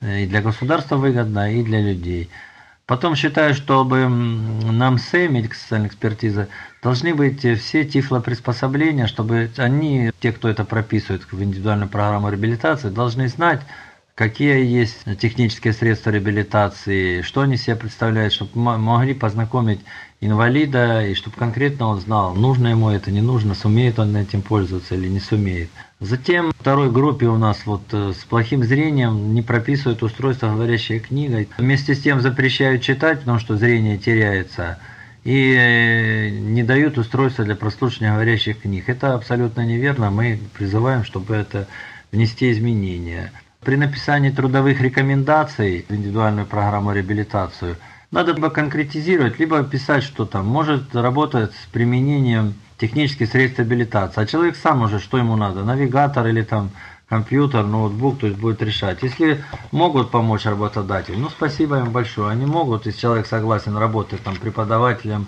э, 0.00 0.22
и 0.22 0.26
для 0.26 0.42
государства 0.42 0.96
выгодно, 0.96 1.52
и 1.52 1.62
для 1.62 1.80
людей. 1.80 2.28
Потом 2.86 3.16
считаю, 3.16 3.54
чтобы 3.54 4.06
нам 4.08 4.98
СЭ, 4.98 5.28
медико-социальная 5.28 5.88
экспертиза, 5.88 6.48
должны 6.82 7.14
быть 7.14 7.40
все 7.58 7.84
тифлоприспособления, 7.84 9.06
чтобы 9.06 9.50
они, 9.56 10.10
те, 10.20 10.32
кто 10.32 10.50
это 10.50 10.64
прописывает 10.64 11.22
в 11.32 11.42
индивидуальную 11.42 11.88
программу 11.88 12.28
реабилитации, 12.28 12.90
должны 12.90 13.28
знать, 13.28 13.62
какие 14.14 14.62
есть 14.66 15.04
технические 15.18 15.72
средства 15.72 16.10
реабилитации, 16.10 17.22
что 17.22 17.40
они 17.40 17.56
себе 17.56 17.76
представляют, 17.76 18.34
чтобы 18.34 18.78
могли 18.78 19.14
познакомить 19.14 19.80
инвалида, 20.20 21.06
и 21.06 21.14
чтобы 21.14 21.36
конкретно 21.36 21.86
он 21.86 22.00
знал, 22.00 22.34
нужно 22.34 22.68
ему 22.68 22.90
это, 22.90 23.10
не 23.10 23.22
нужно, 23.22 23.54
сумеет 23.54 23.98
он 23.98 24.14
этим 24.14 24.42
пользоваться 24.42 24.94
или 24.94 25.08
не 25.08 25.20
сумеет. 25.20 25.70
Затем 26.04 26.52
второй 26.60 26.90
группе 26.90 27.26
у 27.26 27.38
нас 27.38 27.64
вот 27.64 27.82
э, 27.92 28.12
с 28.12 28.24
плохим 28.24 28.62
зрением 28.62 29.32
не 29.32 29.40
прописывают 29.40 30.02
устройство 30.02 30.48
говорящей 30.48 30.98
книгой. 30.98 31.48
Вместе 31.56 31.94
с 31.94 32.02
тем 32.02 32.20
запрещают 32.20 32.82
читать, 32.82 33.20
потому 33.20 33.38
что 33.38 33.56
зрение 33.56 33.96
теряется. 33.96 34.78
И 35.24 35.54
э, 35.54 36.28
не 36.28 36.62
дают 36.62 36.98
устройства 36.98 37.46
для 37.46 37.56
прослушивания 37.56 38.12
говорящих 38.12 38.60
книг. 38.60 38.90
Это 38.90 39.14
абсолютно 39.14 39.62
неверно. 39.62 40.10
Мы 40.10 40.38
призываем, 40.52 41.04
чтобы 41.04 41.36
это 41.36 41.68
внести 42.12 42.52
изменения. 42.52 43.32
При 43.62 43.76
написании 43.76 44.28
трудовых 44.28 44.82
рекомендаций 44.82 45.86
в 45.88 45.94
индивидуальную 45.94 46.46
программу 46.46 46.92
реабилитацию 46.92 47.76
надо 48.10 48.32
либо 48.32 48.50
конкретизировать, 48.50 49.38
либо 49.38 49.64
писать, 49.64 50.04
что 50.04 50.26
там 50.26 50.46
может 50.46 50.94
работать 50.94 51.52
с 51.54 51.66
применением 51.72 52.52
технических 52.78 53.28
средств 53.28 53.58
реабилитации. 53.58 54.20
А 54.20 54.26
человек 54.26 54.56
сам 54.56 54.82
уже, 54.82 54.98
что 54.98 55.18
ему 55.18 55.36
надо, 55.36 55.64
навигатор 55.64 56.26
или 56.26 56.42
там 56.42 56.70
компьютер, 57.08 57.64
ноутбук, 57.64 58.20
то 58.20 58.26
есть 58.26 58.38
будет 58.38 58.62
решать. 58.62 59.02
Если 59.02 59.44
могут 59.72 60.10
помочь 60.10 60.46
работодатель, 60.46 61.18
ну 61.18 61.28
спасибо 61.30 61.78
им 61.78 61.90
большое. 61.90 62.30
Они 62.30 62.46
могут, 62.46 62.86
если 62.86 63.00
человек 63.00 63.26
согласен 63.26 63.76
работать 63.76 64.22
там 64.22 64.36
преподавателем, 64.36 65.26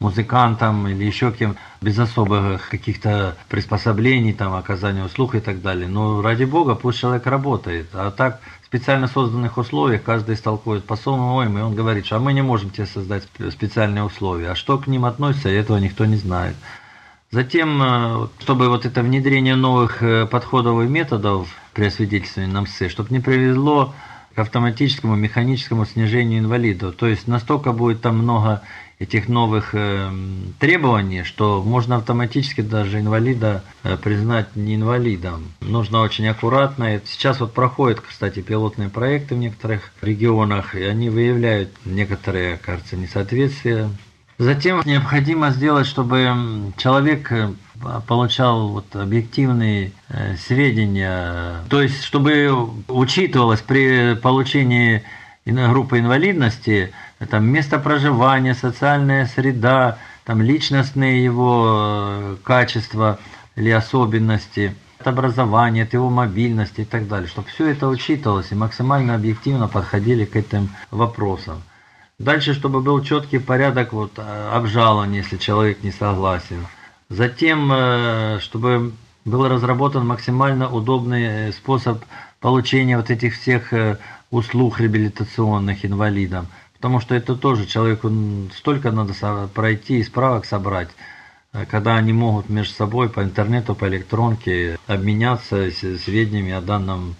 музыкантом 0.00 0.86
или 0.86 1.04
еще 1.04 1.32
кем, 1.32 1.56
без 1.80 1.98
особых 1.98 2.68
каких-то 2.68 3.36
приспособлений, 3.48 4.32
там, 4.32 4.54
оказания 4.54 5.04
услуг 5.04 5.34
и 5.34 5.40
так 5.40 5.60
далее. 5.60 5.88
Но 5.88 6.22
ради 6.22 6.44
бога, 6.44 6.74
пусть 6.74 7.00
человек 7.00 7.26
работает. 7.26 7.88
А 7.92 8.10
так 8.10 8.40
в 8.62 8.66
специально 8.66 9.08
созданных 9.08 9.58
условиях 9.58 10.02
каждый 10.02 10.36
столкует 10.36 10.84
по-своему, 10.84 11.42
и 11.42 11.62
он 11.62 11.74
говорит, 11.74 12.06
что 12.06 12.16
а 12.16 12.20
мы 12.20 12.32
не 12.32 12.42
можем 12.42 12.70
тебе 12.70 12.86
создать 12.86 13.24
специальные 13.50 14.04
условия. 14.04 14.50
А 14.50 14.54
что 14.54 14.78
к 14.78 14.86
ним 14.86 15.04
относится, 15.04 15.48
этого 15.48 15.78
никто 15.78 16.04
не 16.04 16.16
знает. 16.16 16.54
Затем, 17.30 17.82
э, 17.82 18.28
чтобы 18.40 18.68
вот 18.68 18.86
это 18.86 19.02
внедрение 19.02 19.54
новых 19.54 20.02
э, 20.02 20.26
подходов 20.26 20.82
и 20.82 20.88
методов 20.88 21.48
при 21.74 21.86
освидетельствовании 21.86 22.50
на 22.50 22.62
МС, 22.62 22.90
чтобы 22.90 23.10
не 23.10 23.20
привело 23.20 23.94
к 24.34 24.38
автоматическому 24.38 25.14
механическому 25.14 25.84
снижению 25.84 26.40
инвалидов. 26.40 26.94
То 26.96 27.06
есть 27.06 27.28
настолько 27.28 27.72
будет 27.72 28.00
там 28.00 28.18
много 28.18 28.62
этих 28.98 29.28
новых 29.28 29.74
э, 29.74 30.10
требований, 30.58 31.22
что 31.22 31.62
можно 31.62 31.96
автоматически 31.96 32.62
даже 32.62 32.98
инвалида 32.98 33.62
признать 34.02 34.56
не 34.56 34.76
инвалидом. 34.76 35.52
Нужно 35.60 36.00
очень 36.00 36.26
аккуратно. 36.28 36.98
Сейчас 37.04 37.40
вот 37.40 37.52
проходят, 37.52 38.00
кстати, 38.00 38.40
пилотные 38.40 38.88
проекты 38.88 39.34
в 39.34 39.38
некоторых 39.38 39.92
регионах, 40.00 40.74
и 40.74 40.82
они 40.82 41.10
выявляют 41.10 41.72
некоторые, 41.84 42.56
кажется, 42.56 42.96
несоответствия 42.96 43.90
Затем 44.38 44.82
необходимо 44.84 45.50
сделать, 45.50 45.88
чтобы 45.88 46.72
человек 46.76 47.32
э, 47.32 47.50
получал 48.06 48.68
вот 48.68 48.94
объективные 48.94 49.90
э, 50.08 50.36
сведения, 50.36 51.56
то 51.68 51.82
есть 51.82 52.04
чтобы 52.04 52.70
учитывалось 52.86 53.60
при 53.62 54.14
получении 54.14 55.02
группы 55.44 55.98
инвалидности 55.98 56.92
там 57.30 57.46
место 57.46 57.80
проживания, 57.80 58.54
социальная 58.54 59.26
среда, 59.26 59.98
там 60.24 60.40
личностные 60.40 61.24
его 61.24 61.64
э, 61.66 62.36
качества 62.44 63.18
или 63.56 63.70
особенности, 63.70 64.72
образование, 65.00 65.88
его 65.90 66.10
мобильность 66.10 66.78
и 66.78 66.84
так 66.84 67.08
далее, 67.08 67.28
чтобы 67.28 67.48
все 67.48 67.70
это 67.70 67.88
учитывалось 67.88 68.52
и 68.52 68.54
максимально 68.54 69.16
объективно 69.16 69.66
подходили 69.66 70.24
к 70.24 70.36
этим 70.36 70.68
вопросам. 70.92 71.62
Дальше, 72.18 72.52
чтобы 72.52 72.80
был 72.80 73.00
четкий 73.00 73.38
порядок 73.38 73.92
вот, 73.92 74.18
э, 74.18 74.50
обжалования, 74.52 75.18
если 75.18 75.36
человек 75.36 75.84
не 75.84 75.92
согласен. 75.92 76.66
Затем, 77.08 77.70
э, 77.72 78.40
чтобы 78.40 78.92
был 79.24 79.46
разработан 79.46 80.04
максимально 80.04 80.68
удобный 80.68 81.22
э, 81.22 81.52
способ 81.52 82.04
получения 82.40 82.96
вот 82.96 83.10
этих 83.10 83.34
всех 83.34 83.72
услуг 84.32 84.80
реабилитационных 84.80 85.84
инвалидам. 85.84 86.48
Потому 86.74 86.98
что 86.98 87.14
это 87.14 87.36
тоже 87.36 87.66
человеку 87.66 88.10
столько 88.52 88.90
надо 88.90 89.48
пройти 89.54 89.98
и 89.98 90.04
справок 90.04 90.44
собрать, 90.44 90.88
когда 91.68 91.96
они 91.96 92.12
могут 92.12 92.48
между 92.48 92.74
собой 92.74 93.08
по 93.08 93.22
интернету, 93.22 93.74
по 93.74 93.88
электронке 93.88 94.78
обменяться 94.86 95.70
сведениями 95.72 96.52
о 96.52 96.60
данном 96.60 97.16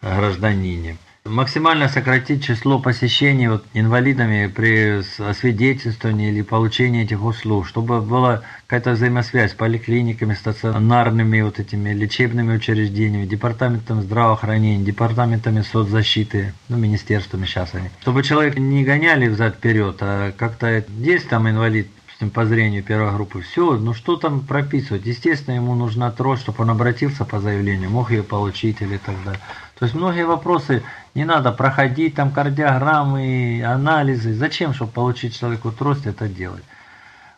гражданине. 0.00 0.96
Максимально 1.24 1.88
сократить 1.88 2.42
число 2.42 2.80
посещений 2.80 3.46
вот, 3.46 3.64
инвалидами 3.74 4.48
при 4.48 5.02
освидетельствовании 5.22 6.30
или 6.30 6.42
получении 6.42 7.04
этих 7.04 7.22
услуг, 7.22 7.68
чтобы 7.68 8.00
была 8.00 8.42
какая-то 8.66 8.90
взаимосвязь 8.92 9.52
с 9.52 9.54
поликлиниками, 9.54 10.34
стационарными 10.34 11.40
вот 11.42 11.60
этими 11.60 11.90
лечебными 11.90 12.56
учреждениями, 12.56 13.24
департаментом 13.24 14.02
здравоохранения, 14.02 14.84
департаментами 14.84 15.60
соцзащиты, 15.62 16.54
ну, 16.68 16.76
министерствами 16.76 17.46
сейчас 17.46 17.72
они. 17.74 17.90
Чтобы 18.00 18.24
человек 18.24 18.58
не 18.58 18.82
гоняли 18.82 19.28
взад-вперед, 19.28 19.98
а 20.00 20.32
как-то 20.32 20.84
есть 20.98 21.28
там 21.28 21.48
инвалид, 21.48 21.86
по 22.34 22.46
зрению 22.46 22.82
первой 22.82 23.12
группы, 23.12 23.40
все, 23.42 23.76
ну 23.76 23.94
что 23.94 24.16
там 24.16 24.40
прописывать? 24.40 25.06
Естественно, 25.06 25.54
ему 25.54 25.74
нужна 25.74 26.10
трость, 26.10 26.42
чтобы 26.42 26.62
он 26.62 26.70
обратился 26.70 27.24
по 27.24 27.40
заявлению, 27.40 27.90
мог 27.90 28.10
ее 28.10 28.22
получить 28.22 28.80
или 28.80 28.96
далее. 29.24 29.40
То 29.82 29.86
есть 29.86 29.96
многие 29.96 30.24
вопросы 30.24 30.84
не 31.16 31.24
надо 31.24 31.50
проходить, 31.50 32.14
там 32.14 32.30
кардиограммы, 32.30 33.64
анализы. 33.66 34.32
Зачем, 34.32 34.74
чтобы 34.74 34.92
получить 34.92 35.36
человеку 35.36 35.72
трость, 35.72 36.06
это 36.06 36.28
делать? 36.28 36.62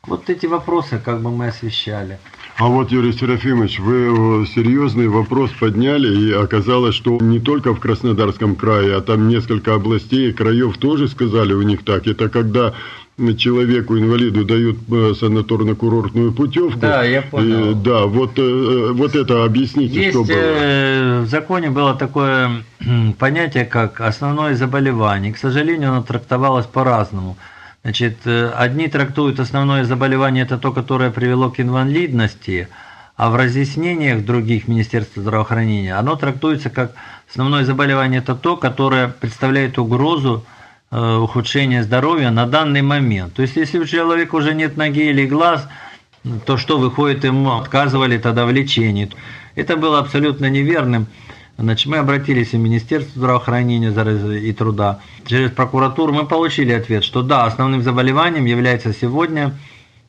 Вот 0.07 0.29
эти 0.29 0.45
вопросы 0.45 1.01
как 1.03 1.23
бы 1.23 1.31
мы 1.31 1.49
освещали. 1.49 2.19
А 2.59 2.67
вот, 2.67 2.93
Юрий 2.93 3.15
Серафимович, 3.15 3.79
вы 3.79 4.47
серьезный 4.47 5.09
вопрос 5.09 5.53
подняли, 5.53 6.15
и 6.15 6.33
оказалось, 6.33 6.95
что 6.95 7.19
не 7.19 7.41
только 7.41 7.73
в 7.73 7.81
Краснодарском 7.81 8.57
крае, 8.57 8.95
а 8.95 9.01
там 9.01 9.27
несколько 9.27 9.73
областей, 9.73 10.31
краев 10.35 10.77
тоже 10.77 11.09
сказали 11.09 11.55
у 11.55 11.63
них 11.63 11.83
так. 11.83 12.07
Это 12.07 12.29
когда 12.29 12.75
человеку, 13.39 13.97
инвалиду, 13.97 14.45
дают 14.45 14.79
э, 14.91 15.13
санаторно-курортную 15.15 16.33
путевку. 16.33 16.79
Да, 16.79 17.05
я 17.05 17.23
понял. 17.23 17.71
И, 17.71 17.75
да, 17.75 18.07
вот, 18.07 18.33
э, 18.39 18.91
вот 18.93 19.15
это 19.15 19.45
объясните, 19.45 19.95
Есть, 19.95 20.11
что 20.11 20.25
было. 20.25 20.37
Э, 20.37 21.21
в 21.21 21.29
законе 21.29 21.71
было 21.71 21.95
такое 21.95 22.65
понятие, 23.19 23.67
как 23.67 24.01
основное 24.01 24.57
заболевание. 24.57 25.33
К 25.33 25.39
сожалению, 25.39 25.93
оно 25.93 26.03
трактовалось 26.03 26.67
по-разному. 26.67 27.37
Значит, 27.83 28.27
одни 28.27 28.89
трактуют 28.89 29.39
основное 29.39 29.85
заболевание 29.85 30.45
это 30.45 30.57
то, 30.57 30.73
которое 30.73 31.11
привело 31.11 31.51
к 31.51 31.61
инвалидности, 31.61 32.69
а 33.15 33.29
в 33.29 33.37
разъяснениях 33.37 34.25
других 34.25 34.69
Министерства 34.69 35.21
здравоохранения 35.21 35.95
оно 35.95 36.17
трактуется 36.17 36.71
как 36.71 36.93
основное 37.31 37.63
заболевание 37.65 38.23
это 38.23 38.35
то, 38.35 38.57
которое 38.57 39.09
представляет 39.09 39.79
угрозу 39.79 40.45
Э, 40.47 40.54
ухудшения 40.95 41.83
здоровья 41.83 42.31
на 42.31 42.47
данный 42.47 42.83
момент. 42.83 43.35
То 43.35 43.43
есть, 43.43 43.57
если 43.57 43.79
у 43.79 43.85
человека 43.85 44.37
уже 44.37 44.55
нет 44.55 44.77
ноги 44.77 45.11
или 45.11 45.27
глаз, 45.27 45.67
то 46.47 46.57
что 46.57 46.79
выходит, 46.79 47.25
ему 47.25 47.53
отказывали 47.59 48.17
тогда 48.19 48.47
в 48.47 48.53
лечении. 48.53 49.11
Это 49.57 49.77
было 49.77 49.99
абсолютно 49.99 50.49
неверным. 50.49 51.07
Значит, 51.59 51.87
мы 51.87 51.99
обратились 51.99 52.53
в 52.53 52.59
Министерство 52.59 53.13
здравоохранения 53.17 53.91
и 54.39 54.53
труда. 54.53 55.01
Через 55.27 55.51
прокуратуру 55.51 56.13
мы 56.13 56.27
получили 56.27 56.73
ответ, 56.73 57.05
что 57.05 57.23
да, 57.23 57.45
основным 57.45 57.83
заболеванием 57.83 58.45
является 58.45 58.93
сегодня 58.93 59.53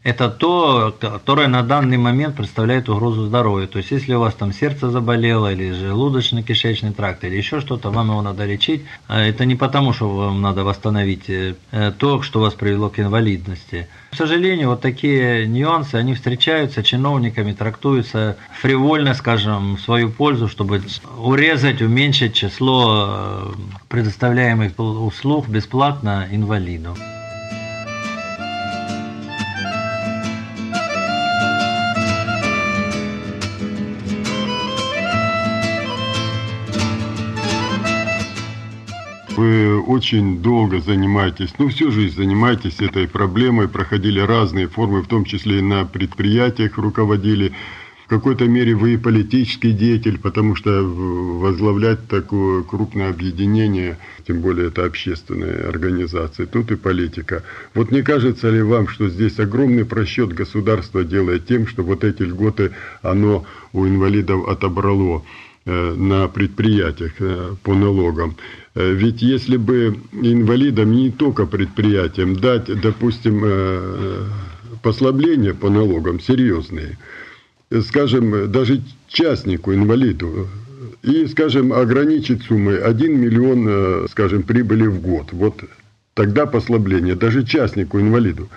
это 0.06 0.30
то, 0.30 0.96
которое 1.00 1.48
на 1.48 1.64
данный 1.64 1.98
момент 1.98 2.36
представляет 2.36 2.90
угрозу 2.90 3.26
здоровью. 3.26 3.68
То 3.68 3.80
есть, 3.80 3.90
если 3.90 4.14
у 4.14 4.20
вас 4.20 4.36
там 4.36 4.54
сердце 4.54 4.92
заболело, 4.92 5.52
или 5.52 5.72
желудочно-кишечный 5.72 6.94
тракт, 6.94 7.24
или 7.24 7.36
еще 7.36 7.60
что-то, 7.60 7.90
вам 7.90 8.10
его 8.10 8.22
надо 8.22 8.46
лечить. 8.46 8.84
А 9.08 9.20
это 9.20 9.46
не 9.46 9.56
потому, 9.56 9.94
что 9.94 10.08
вам 10.08 10.44
надо 10.44 10.64
восстановить 10.64 11.28
э, 11.28 11.56
то, 11.98 12.22
что 12.22 12.40
вас 12.40 12.54
привело 12.54 12.90
к 12.90 13.00
инвалидности. 13.00 13.88
К 14.12 14.16
сожалению, 14.16 14.70
вот 14.70 14.82
такие 14.82 15.48
нюансы, 15.48 15.96
они 15.96 16.14
встречаются 16.14 16.84
чиновниками, 16.84 17.54
трактуются 17.54 18.38
фривольно, 18.62 19.16
скажем, 19.16 19.76
в 19.76 19.82
свою 19.82 20.12
пользу, 20.12 20.48
чтобы 20.48 20.84
урезать, 21.18 21.82
уменьшить 21.82 22.36
число 22.36 23.08
э, 23.08 23.54
предоставляемых 23.88 24.74
услуг 24.78 25.48
бесплатно 25.48 26.28
инвалиду. 26.30 26.96
Вы 39.36 39.82
очень 39.82 40.42
долго 40.42 40.80
занимаетесь, 40.80 41.54
ну 41.60 41.68
всю 41.68 41.92
жизнь 41.92 42.16
занимаетесь 42.16 42.80
этой 42.80 43.06
проблемой, 43.06 43.68
проходили 43.68 44.22
разные 44.22 44.70
формы, 44.70 45.02
в 45.02 45.08
том 45.08 45.26
числе 45.26 45.60
и 45.60 45.62
на 45.62 45.84
предприятиях 45.86 46.78
руководили. 46.78 47.52
В 48.06 48.08
какой-то 48.08 48.46
мере 48.46 48.76
вы 48.76 48.94
и 48.94 48.98
политический 48.98 49.74
деятель, 49.74 50.20
потому 50.20 50.56
что 50.56 50.84
возглавлять 50.84 52.08
такое 52.08 52.64
крупное 52.64 53.10
объединение, 53.10 53.98
тем 54.26 54.40
более 54.42 54.68
это 54.68 54.86
общественная 54.86 55.68
организация, 55.68 56.46
тут 56.46 56.72
и 56.72 56.76
политика. 56.76 57.44
Вот 57.74 57.92
не 57.92 58.04
кажется 58.04 58.50
ли 58.50 58.62
вам, 58.62 58.88
что 58.88 59.10
здесь 59.10 59.40
огромный 59.40 59.86
просчет 59.86 60.32
государства 60.34 61.04
делает 61.04 61.48
тем, 61.48 61.68
что 61.68 61.84
вот 61.84 62.04
эти 62.04 62.22
льготы 62.22 62.72
оно 63.02 63.44
у 63.74 63.86
инвалидов 63.86 64.48
отобрало 64.48 65.24
на 65.72 66.28
предприятиях 66.28 67.14
э, 67.20 67.56
по 67.64 67.74
налогам? 67.74 68.36
Э, 68.76 68.92
ведь 68.92 69.22
если 69.22 69.58
бы 69.58 69.98
инвалидам 70.14 70.92
не 70.92 71.12
только 71.12 71.46
предприятиям 71.46 72.36
дать, 72.36 72.66
допустим, 72.82 73.44
послабления 74.82 75.54
по 75.54 75.70
налогам 75.70 76.20
серьезные– 76.20 76.98
скажем, 77.82 78.52
даже 78.52 78.82
частнику, 79.08 79.74
инвалиду, 79.74 80.48
и, 81.04 81.26
скажем, 81.28 81.74
ограничить 81.74 82.44
суммой 82.44 82.80
1 82.80 83.20
миллион, 83.20 83.66
э, 83.68 84.08
скажем, 84.10 84.44
прибыли 84.44 84.88
в 84.88 85.02
год, 85.02 85.28
вот 85.32 85.64
тогда 86.14 86.46
послабление, 86.46 87.16
даже 87.16 87.46
частнику, 87.46 88.00
инвалиду, 88.00 88.50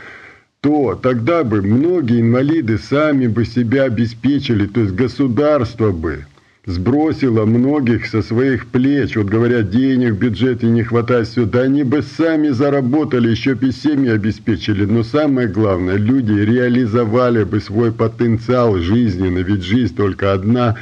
то 0.60 0.98
тогда 1.00 1.44
бы 1.44 1.62
многие 1.62 2.20
инвалиды 2.20 2.78
сами 2.78 3.26
бы 3.26 3.44
себя 3.44 3.84
обеспечили, 3.84 4.66
то 4.66 4.80
есть 4.80 4.94
государство 4.94 5.92
бы– 5.92 6.26
сбросила 6.68 7.46
многих 7.46 8.06
со 8.06 8.20
своих 8.20 8.66
плеч. 8.66 9.16
Вот 9.16 9.26
говорят, 9.26 9.70
денег 9.70 10.12
в 10.12 10.18
бюджете 10.18 10.66
не 10.66 10.82
хватает, 10.82 11.26
все. 11.26 11.46
Да 11.46 11.62
они 11.62 11.82
бы 11.82 12.02
сами 12.02 12.50
заработали, 12.50 13.30
еще 13.30 13.54
бы 13.54 13.72
семьи 13.72 14.10
обеспечили. 14.10 14.84
Но 14.84 15.02
самое 15.02 15.48
главное, 15.48 15.96
люди 15.96 16.32
реализовали 16.32 17.44
бы 17.44 17.60
свой 17.60 17.90
потенциал 17.90 18.76
жизненный, 18.76 19.42
ведь 19.42 19.62
жизнь 19.62 19.96
только 19.96 20.34
одна. 20.34 20.76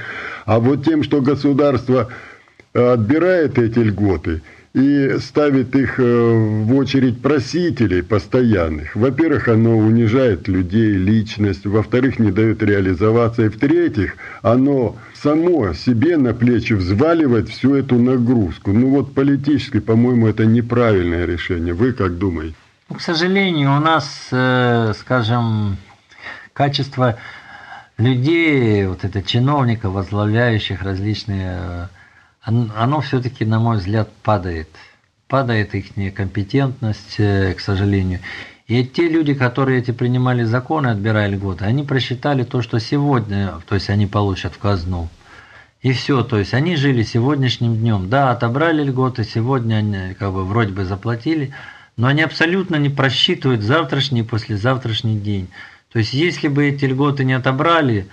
А 0.45 0.59
вот 0.59 0.85
тем, 0.85 1.05
что 1.05 1.21
государство 1.21 2.09
э, 2.75 2.93
отбирает 2.93 3.59
эти 3.59 3.79
льготы– 3.79 4.43
и 4.77 5.17
ставит 5.21 5.75
их 5.75 5.99
э, 5.99 6.03
в 6.03 6.77
очередь 6.77 7.23
просителей 7.23 8.03
постоянных. 8.03 8.95
Во-первых, 8.95 9.49
оно 9.49 9.79
унижает 9.79 10.49
людей, 10.49 10.97
личность, 10.97 11.65
во-вторых, 11.65 12.19
не 12.19 12.31
дает 12.31 12.63
реализоваться, 12.63 13.47
и 13.47 13.49
в-третьих, 13.49 14.19
оно 14.43 14.95
само 15.15 15.73
себе 15.73 16.19
на 16.19 16.35
плечи 16.35 16.75
взваливает 16.75 17.49
всю 17.49 17.75
эту 17.75 17.99
нагрузку. 17.99 18.73
Ну 18.73 18.91
вот 18.91 19.15
политически, 19.15 19.81
по-моему, 19.81 20.27
это 20.27 20.45
неправильное 20.45 21.25
решение. 21.25 21.73
Вы 21.73 21.95
как 21.95 22.19
думаете? 22.19 22.55
Ну, 22.91 22.97
к 22.97 23.01
сожалению, 23.01 23.75
у 23.79 23.81
нас, 23.81 24.29
э, 24.31 24.93
скажем, 25.01 25.79
качество 26.53 27.17
людей, 27.97 28.85
вот 28.85 29.05
это 29.05 29.23
чиновников, 29.23 29.95
возглавляющих 29.95 30.83
различные 30.83 31.57
э, 31.61 31.87
оно 32.47 33.01
все-таки, 33.01 33.45
на 33.45 33.59
мой 33.59 33.79
взгляд, 33.79 34.09
падает. 34.23 34.69
Падает 35.29 35.75
их 35.75 35.97
некомпетентность, 35.97 37.17
э, 37.19 37.55
к 37.55 37.61
сожалению. 37.61 38.21
И 38.69 38.85
те 38.85 39.09
люди, 39.09 39.35
которые 39.35 39.81
эти 39.81 39.91
принимали 39.91 40.45
законы, 40.45 40.89
отбирая 40.89 41.29
льготы, 41.29 41.65
они 41.65 41.83
просчитали 41.83 42.45
то, 42.45 42.63
что 42.63 42.79
сегодня, 42.79 43.55
то 43.69 43.75
есть 43.75 43.91
они 43.91 44.07
получат 44.07 44.55
в 44.55 44.59
казну. 44.59 45.09
И 45.83 45.93
все, 45.93 46.23
то 46.23 46.39
есть 46.39 46.55
они 46.55 46.77
жили 46.77 47.03
сегодняшним 47.03 47.77
днем. 47.77 48.09
Да, 48.09 48.31
отобрали 48.31 48.83
льготы, 48.83 49.25
сегодня 49.25 49.77
они 49.77 50.15
как 50.15 50.33
бы 50.33 50.45
вроде 50.45 50.73
бы 50.73 50.85
заплатили, 50.85 51.53
но 51.97 52.09
они 52.09 52.23
абсолютно 52.23 52.77
не 52.77 52.89
просчитывают 52.89 53.63
завтрашний 53.63 54.21
и 54.21 54.25
послезавтрашний 54.25 55.19
день. 55.19 55.49
То 55.93 55.99
есть 55.99 56.13
если 56.13 56.49
бы 56.49 56.67
эти 56.67 56.85
льготы 56.85 57.25
не 57.25 57.35
отобрали, 57.35 58.07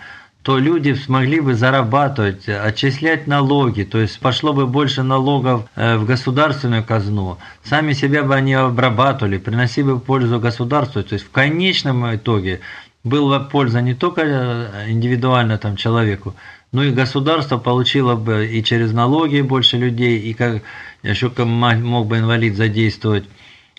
то 0.44 0.60
люди 0.60 0.94
смогли 0.94 1.40
бы 1.40 1.56
зарабатывать, 1.56 2.50
отчислять 2.50 3.28
налоги, 3.28 3.84
то 3.84 3.98
есть 3.98 4.20
пошло 4.20 4.52
бы 4.52 4.68
больше 4.68 5.02
налогов 5.02 5.66
э, 5.76 5.96
в 5.96 6.06
государственную 6.06 6.84
казну, 6.84 7.38
сами 7.64 7.94
себя 7.94 8.24
бы 8.24 8.36
они 8.36 8.54
обрабатывали, 8.54 9.38
приносили 9.38 9.86
бы 9.86 10.00
пользу 10.00 10.42
государству, 10.42 11.02
то 11.02 11.14
есть 11.14 11.26
в 11.26 11.32
конечном 11.32 12.14
итоге 12.14 12.60
была 13.06 13.40
польза 13.40 13.82
не 13.82 13.94
только 13.94 14.22
э, 14.26 14.92
индивидуально 14.92 15.58
там 15.58 15.78
человеку, 15.78 16.36
но 16.74 16.84
и 16.84 16.92
государство 16.92 17.58
получило 17.58 18.16
бы 18.16 18.46
и 18.46 18.62
через 18.64 18.92
налоги 18.92 19.40
больше 19.40 19.78
людей, 19.78 20.20
и 20.20 20.34
как 20.34 20.62
еще 21.04 21.32
мог 21.38 22.08
бы 22.08 22.18
инвалид 22.18 22.58
задействовать 22.58 23.24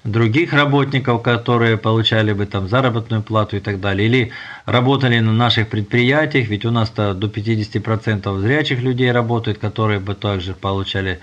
других 0.05 0.53
работников, 0.53 1.23
которые 1.23 1.79
получали 1.79 2.33
бы 2.33 2.47
там 2.47 2.69
заработную 2.69 3.23
плату 3.23 3.57
и 3.57 3.61
так 3.61 3.81
далее, 3.81 4.07
или 4.07 4.33
работали 4.67 5.19
на 5.19 5.33
наших 5.33 5.69
предприятиях, 5.69 6.49
ведь 6.49 6.65
у 6.67 6.71
нас-то 6.71 7.15
до 7.15 7.27
50% 7.27 8.41
зрячих 8.41 8.81
людей 8.81 9.11
работают, 9.11 9.59
которые 9.59 10.01
бы 10.01 10.15
также 10.15 10.55
получали 10.55 11.21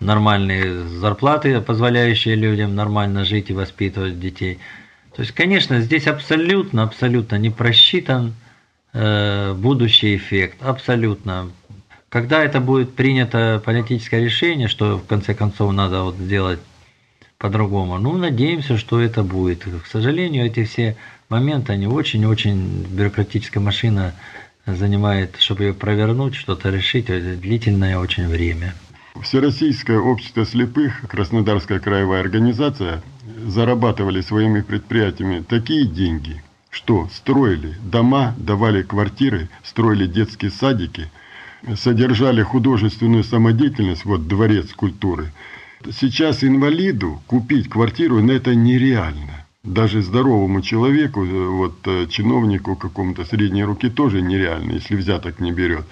нормальные 0.00 0.88
зарплаты, 0.88 1.60
позволяющие 1.60 2.34
людям 2.34 2.74
нормально 2.74 3.24
жить 3.24 3.50
и 3.50 3.54
воспитывать 3.54 4.18
детей. 4.18 4.58
То 5.14 5.22
есть, 5.22 5.32
конечно, 5.32 5.80
здесь 5.80 6.06
абсолютно, 6.06 6.82
абсолютно 6.82 7.36
не 7.36 7.50
просчитан 7.50 8.34
э, 8.92 9.52
будущий 9.52 10.16
эффект, 10.16 10.56
абсолютно. 10.62 11.50
Когда 12.08 12.42
это 12.42 12.60
будет 12.60 12.94
принято 12.94 13.62
политическое 13.64 14.24
решение, 14.24 14.66
что 14.68 14.98
в 14.98 15.06
конце 15.06 15.34
концов 15.34 15.72
надо 15.72 16.02
вот 16.02 16.16
сделать 16.16 16.60
по-другому. 17.38 17.98
Ну, 17.98 18.16
надеемся, 18.16 18.78
что 18.78 19.00
это 19.00 19.22
будет. 19.22 19.64
К 19.64 19.86
сожалению, 19.86 20.46
эти 20.46 20.64
все 20.64 20.96
моменты, 21.28 21.72
они 21.72 21.86
очень-очень 21.86 22.86
бюрократическая 22.90 23.60
машина 23.62 24.14
занимает, 24.66 25.36
чтобы 25.38 25.64
ее 25.64 25.74
провернуть, 25.74 26.34
что-то 26.34 26.70
решить, 26.70 27.06
длительное 27.06 27.98
очень 27.98 28.28
время. 28.28 28.74
Всероссийское 29.20 29.98
общество 29.98 30.44
слепых, 30.44 31.02
Краснодарская 31.08 31.78
краевая 31.78 32.20
организация, 32.20 33.02
зарабатывали 33.46 34.20
своими 34.22 34.60
предприятиями 34.60 35.44
такие 35.46 35.86
деньги, 35.86 36.42
что 36.70 37.08
строили 37.12 37.76
дома, 37.82 38.34
давали 38.38 38.82
квартиры, 38.82 39.48
строили 39.62 40.06
детские 40.06 40.50
садики, 40.50 41.10
содержали 41.76 42.42
художественную 42.42 43.22
самодеятельность, 43.22 44.04
вот 44.04 44.26
дворец 44.26 44.72
культуры– 44.72 45.30
сейчас 45.92 46.44
инвалиду 46.44 47.20
купить 47.26 47.68
квартиру, 47.68 48.20
ну, 48.20 48.32
это 48.32 48.54
нереально. 48.54 49.46
Даже 49.62 50.02
здоровому 50.02 50.60
человеку, 50.60 51.24
э, 51.24 51.48
вот 51.48 51.74
э, 51.86 52.06
чиновнику 52.08 52.76
какому-то 52.76 53.24
средней 53.24 53.64
руки 53.64 53.88
тоже 53.88 54.20
нереально, 54.20 54.72
если 54.72 54.96
взяток 54.96 55.40
не 55.40 55.52
берет. 55.52 55.84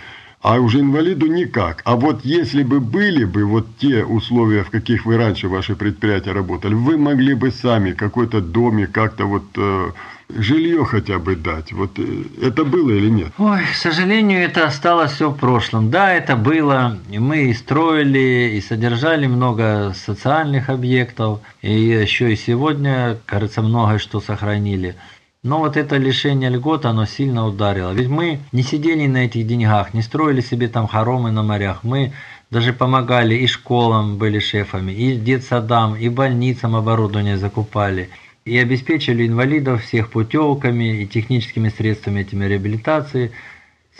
А 0.43 0.59
уже 0.59 0.81
инвалиду 0.81 1.27
никак. 1.27 1.83
А 1.85 1.95
вот 1.95 2.25
если 2.25 2.65
бы 2.65 2.81
были 2.81 3.25
бы 3.25 3.45
вот 3.45 3.67
те 3.79 4.05
условия, 4.05 4.65
в 4.65 4.71
каких 4.71 5.07
вы 5.07 5.17
раньше 5.17 5.49
ваши 5.49 5.77
предприятия 5.77 6.33
работали, 6.33 6.75
вы 6.75 6.99
могли 6.99 7.35
бы 7.35 7.51
сами 7.53 7.93
какой-то 7.93 8.41
доме 8.41 8.87
как-то 8.87 9.25
вот 9.27 9.45
э, 9.57 9.91
жилье 10.29 10.85
хотя 10.85 11.19
бы 11.19 11.37
дать. 11.37 11.73
Вот 11.73 11.99
э, 11.99 12.25
это 12.41 12.65
было 12.65 12.91
или 12.91 13.09
нет? 13.09 13.33
Ой, 13.39 13.61
к 13.73 13.77
сожалению, 13.77 14.43
это 14.43 14.67
осталось 14.67 15.13
все 15.13 15.31
в 15.31 15.37
прошлом. 15.37 15.91
Да, 15.91 16.13
это 16.13 16.37
было. 16.37 16.99
И 17.11 17.19
мы 17.19 17.45
и 17.51 17.55
строили, 17.55 18.53
и 18.55 18.61
содержали 18.61 19.27
много 19.27 19.95
социальных 19.95 20.69
объектов. 20.69 21.41
И 21.63 21.73
еще 21.73 22.33
и 22.33 22.37
сегодня, 22.37 23.19
кажется, 23.27 23.63
многое 23.63 23.99
что 23.99 24.21
сохранили. 24.21 24.97
Но 25.43 25.59
вот 25.59 25.77
это 25.77 25.97
лишение 25.97 26.51
льгот, 26.51 26.85
оно 26.85 27.05
сильно 27.05 27.47
ударило. 27.47 27.91
Ведь 27.91 28.09
мы 28.09 28.39
не 28.53 28.63
сидели 28.63 29.07
на 29.09 29.25
этих 29.25 29.45
деньгах, 29.47 29.93
не 29.93 30.03
строили 30.03 30.41
себе 30.41 30.69
там 30.69 30.87
хоромы 30.87 31.33
на 31.33 31.43
морях. 31.43 31.83
Мы 31.83 32.13
даже 32.51 32.73
помогали 32.73 33.35
и 33.35 33.47
школам 33.47 34.19
были 34.19 34.39
шефами, 34.39 34.93
и 34.93 35.17
детсадам, 35.17 35.97
и 35.97 36.09
больницам 36.09 36.77
оборудование 36.77 37.39
закупали 37.39 38.11
и 38.45 38.59
обеспечили 38.59 39.27
инвалидов 39.27 39.85
всех 39.85 40.11
путевками 40.11 41.03
и 41.03 41.07
техническими 41.07 41.69
средствами 41.69 42.21
этими 42.21 42.45
реабилитации. 42.45 43.33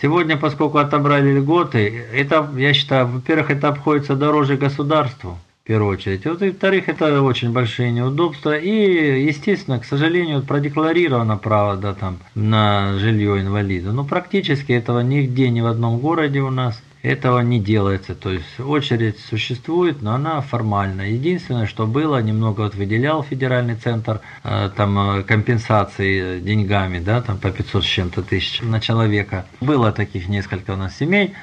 Сегодня, 0.01 0.37
поскольку 0.37 0.79
отобрали 0.79 1.33
льготы, 1.39 2.05
это, 2.13 2.51
я 2.57 2.73
считаю, 2.73 3.07
во-первых, 3.07 3.51
это 3.51 3.69
обходится 3.69 4.17
дороже 4.17 4.57
государству, 4.57 5.39
в 5.63 5.67
первую 5.67 5.93
очередь. 5.93 6.25
Вот, 6.25 6.43
и 6.43 6.51
во-вторых, 6.51 6.89
это 6.89 7.23
очень 7.23 7.53
большие 7.53 7.93
неудобства. 7.93 8.57
И, 8.57 9.25
естественно, 9.25 9.79
к 9.79 9.85
сожалению, 9.85 10.43
продекларировано 10.43 11.37
право 11.37 11.77
да, 11.77 11.95
там, 11.95 12.19
на 12.35 12.99
жилье 12.99 13.41
инвалида. 13.41 13.93
Но 13.93 14.05
практически 14.05 14.73
этого 14.73 15.01
нигде, 15.01 15.51
ни 15.51 15.61
в 15.61 15.67
одном 15.67 15.99
городе 15.99 16.41
у 16.41 16.51
нас 16.51 16.83
этого 17.03 17.41
не 17.41 17.61
делается. 17.61 18.15
То 18.15 18.31
есть 18.31 18.61
очередь 18.61 19.19
существует, 19.19 20.03
но 20.03 20.15
она 20.15 20.41
формальная. 20.41 21.09
Единственное, 21.09 21.67
что 21.67 21.87
было, 21.87 22.23
немного 22.23 22.63
вот 22.63 22.75
выделял 22.75 23.23
федеральный 23.23 23.75
центр 23.75 24.21
э, 24.45 24.71
там 24.77 25.19
э, 25.19 25.23
компенсации 25.25 26.41
деньгами, 26.41 27.01
да, 27.01 27.21
там 27.21 27.39
по 27.39 27.51
500 27.51 27.85
с 27.85 27.87
чем-то 27.87 28.23
тысяч 28.23 28.61
на 28.63 28.81
человека. 28.81 29.47
Было 29.61 29.93
таких 29.93 30.29
несколько 30.29 30.73
у 30.73 30.77
нас 30.77 30.97
семей. 30.97 31.35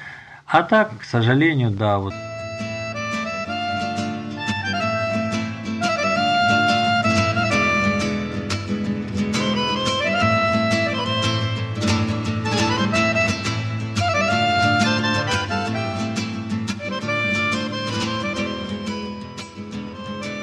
А 0.46 0.62
так, 0.62 0.98
к 0.98 1.04
сожалению, 1.04 1.70
да, 1.70 1.98
вот 1.98 2.14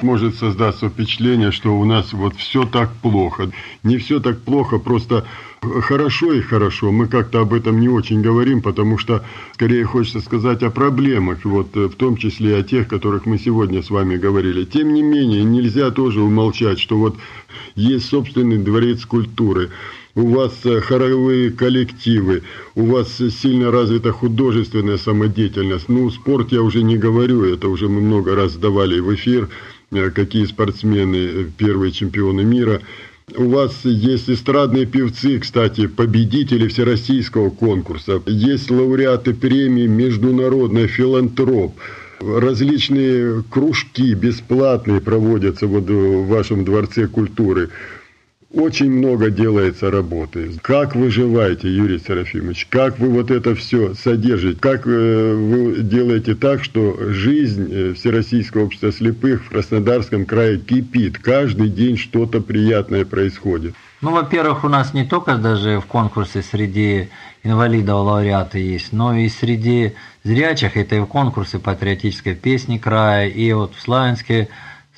Может 0.01 0.35
создаться 0.35 0.89
впечатление, 0.89 1.51
что 1.51 1.77
у 1.77 1.83
нас 1.83 2.13
вот 2.13 2.35
все 2.35 2.65
так 2.65 2.91
плохо. 3.01 3.49
Не 3.83 3.97
все 3.97 4.19
так 4.19 4.41
плохо, 4.41 4.77
просто 4.77 5.25
хорошо 5.61 6.33
и 6.33 6.41
хорошо. 6.41 6.91
Мы 6.91 7.07
как-то 7.07 7.41
об 7.41 7.53
этом 7.53 7.79
не 7.79 7.89
очень 7.89 8.21
говорим, 8.21 8.61
потому 8.61 8.97
что 8.97 9.23
скорее 9.53 9.85
хочется 9.85 10.21
сказать 10.21 10.61
о 10.61 10.69
проблемах, 10.69 11.45
вот 11.45 11.75
в 11.75 11.95
том 11.95 12.17
числе 12.17 12.51
и 12.51 12.59
о 12.59 12.63
тех, 12.63 12.87
которых 12.87 13.25
мы 13.25 13.39
сегодня 13.39 13.81
с 13.81 13.89
вами 13.89 14.17
говорили. 14.17 14.65
Тем 14.65 14.93
не 14.93 15.01
менее, 15.01 15.43
нельзя 15.43 15.89
тоже 15.89 16.21
умолчать, 16.21 16.79
что 16.79 16.97
вот 16.97 17.17
есть 17.75 18.07
собственный 18.07 18.59
дворец 18.59 19.03
культуры 19.05 19.69
у 20.17 20.33
вас 20.33 20.53
э, 20.65 20.81
хоровые 20.81 21.51
коллективы, 21.51 22.41
у 22.73 22.85
вас 22.85 23.17
сильно 23.17 23.69
развита 23.69 24.11
художественная 24.11 24.97
самодеятельность. 24.97 25.89
Ну, 25.89 26.09
спорт 26.09 26.51
я 26.51 26.63
уже 26.63 26.81
не 26.81 26.97
говорю, 26.97 27.45
это 27.45 27.67
уже 27.67 27.87
мы 27.87 28.01
много 28.01 28.35
раз 28.35 28.55
давали 28.55 28.99
в 28.99 29.13
эфир, 29.13 29.43
э, 29.43 29.76
какие 29.91 30.45
спортсмены, 30.45 31.15
э, 31.15 31.45
первые 31.57 31.91
чемпионы 31.91 32.43
мира. 32.43 32.81
У 33.35 33.49
вас 33.49 33.83
есть 33.83 34.29
эстрадные 34.29 34.85
певцы, 34.85 35.39
кстати, 35.39 35.87
победители 35.87 36.67
всероссийского 36.67 37.49
конкурса. 37.49 38.21
Есть 38.25 38.71
лауреаты 38.71 39.33
премии 39.33 39.85
«Международный 39.85 40.87
филантроп». 40.87 41.75
Различные 42.19 43.43
кружки 43.49 44.13
бесплатные 44.13 45.01
проводятся 45.01 45.67
вот 45.67 45.89
в 45.89 46.27
вашем 46.27 46.65
Дворце 46.65 47.07
культуры. 47.07 47.69
Очень 48.57 48.91
много 48.91 49.29
делается 49.29 49.91
работы. 49.91 50.53
Как 50.63 50.95
выживаете, 50.95 51.69
Юрий 51.69 51.99
Серафимович? 51.99 52.65
Как 52.71 52.97
вы 52.97 53.09
вот 53.09 53.29
это 53.29 53.53
все 53.53 53.93
содержите? 53.93 54.59
Как 54.59 54.87
э, 54.87 55.35
вы 55.35 55.83
делаете 55.83 56.33
так, 56.33 56.63
что 56.63 56.97
жизнь 57.11 57.69
э, 57.71 57.93
Всероссийского 57.93 58.63
общества 58.63 58.91
слепых 58.91 59.43
в 59.43 59.49
Краснодарском 59.49 60.25
крае 60.25 60.57
кипит? 60.57 61.19
Каждый 61.19 61.69
день 61.69 61.97
что-то 61.97 62.41
приятное 62.41 63.05
происходит. 63.05 63.75
Ну, 64.01 64.11
во-первых, 64.11 64.63
у 64.63 64.69
нас 64.69 64.91
не 64.91 65.05
только 65.05 65.37
даже 65.37 65.79
в 65.79 65.85
конкурсе 65.85 66.41
среди 66.41 67.09
инвалидов 67.43 68.07
лауреаты 68.07 68.57
есть, 68.57 68.91
но 68.91 69.15
и 69.15 69.29
среди 69.29 69.93
зрячих, 70.23 70.77
это 70.77 70.95
и 70.95 70.99
в 70.99 71.05
конкурсе 71.05 71.59
патриотической 71.59 72.33
песни 72.33 72.79
края, 72.79 73.27
и 73.27 73.53
вот 73.53 73.75
в 73.75 73.81
Славянске 73.81 74.49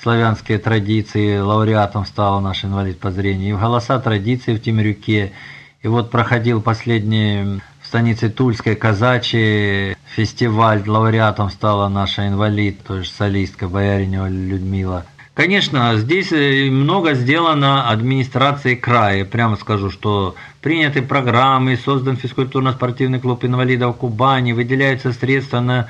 славянские 0.02 0.60
традиции, 0.60 1.40
лауреатом 1.40 2.06
стал 2.06 2.40
наш 2.42 2.64
инвалид 2.64 3.00
по 3.00 3.12
зрению, 3.12 3.50
и 3.50 3.54
в 3.54 3.62
голоса 3.62 4.00
традиции 4.00 4.56
в 4.56 4.62
Темрюке. 4.62 5.34
И 5.82 5.88
вот 5.88 6.12
проходил 6.12 6.62
последний 6.62 7.62
в 7.82 7.88
станице 7.88 8.30
Тульской 8.30 8.76
казачий 8.76 9.96
фестиваль, 10.16 10.84
лауреатом 10.88 11.50
стала 11.50 11.88
наша 11.90 12.28
инвалид, 12.28 12.84
то 12.84 12.98
есть 12.98 13.16
солистка 13.16 13.68
Бояринева 13.68 14.28
Людмила. 14.28 15.06
Конечно, 15.40 15.96
здесь 15.96 16.34
э, 16.34 16.70
много 16.70 17.14
сделано 17.14 17.90
администрацией 17.90 18.76
края. 18.76 19.24
Прямо 19.24 19.56
скажу, 19.56 19.90
что 19.90 20.36
приняты 20.60 21.02
программы, 21.02 21.78
создан 21.78 22.18
физкультурно-спортивный 22.18 23.22
клуб 23.22 23.46
инвалидов 23.46 23.96
Кубани, 23.96 24.52
выделяются 24.52 25.14
средства 25.14 25.62
на 25.62 25.88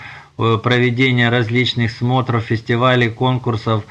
проведения 0.63 1.29
различных 1.29 1.91
смотров, 1.91 2.43
фестивалей, 2.43 3.09
конкурсов 3.09 3.83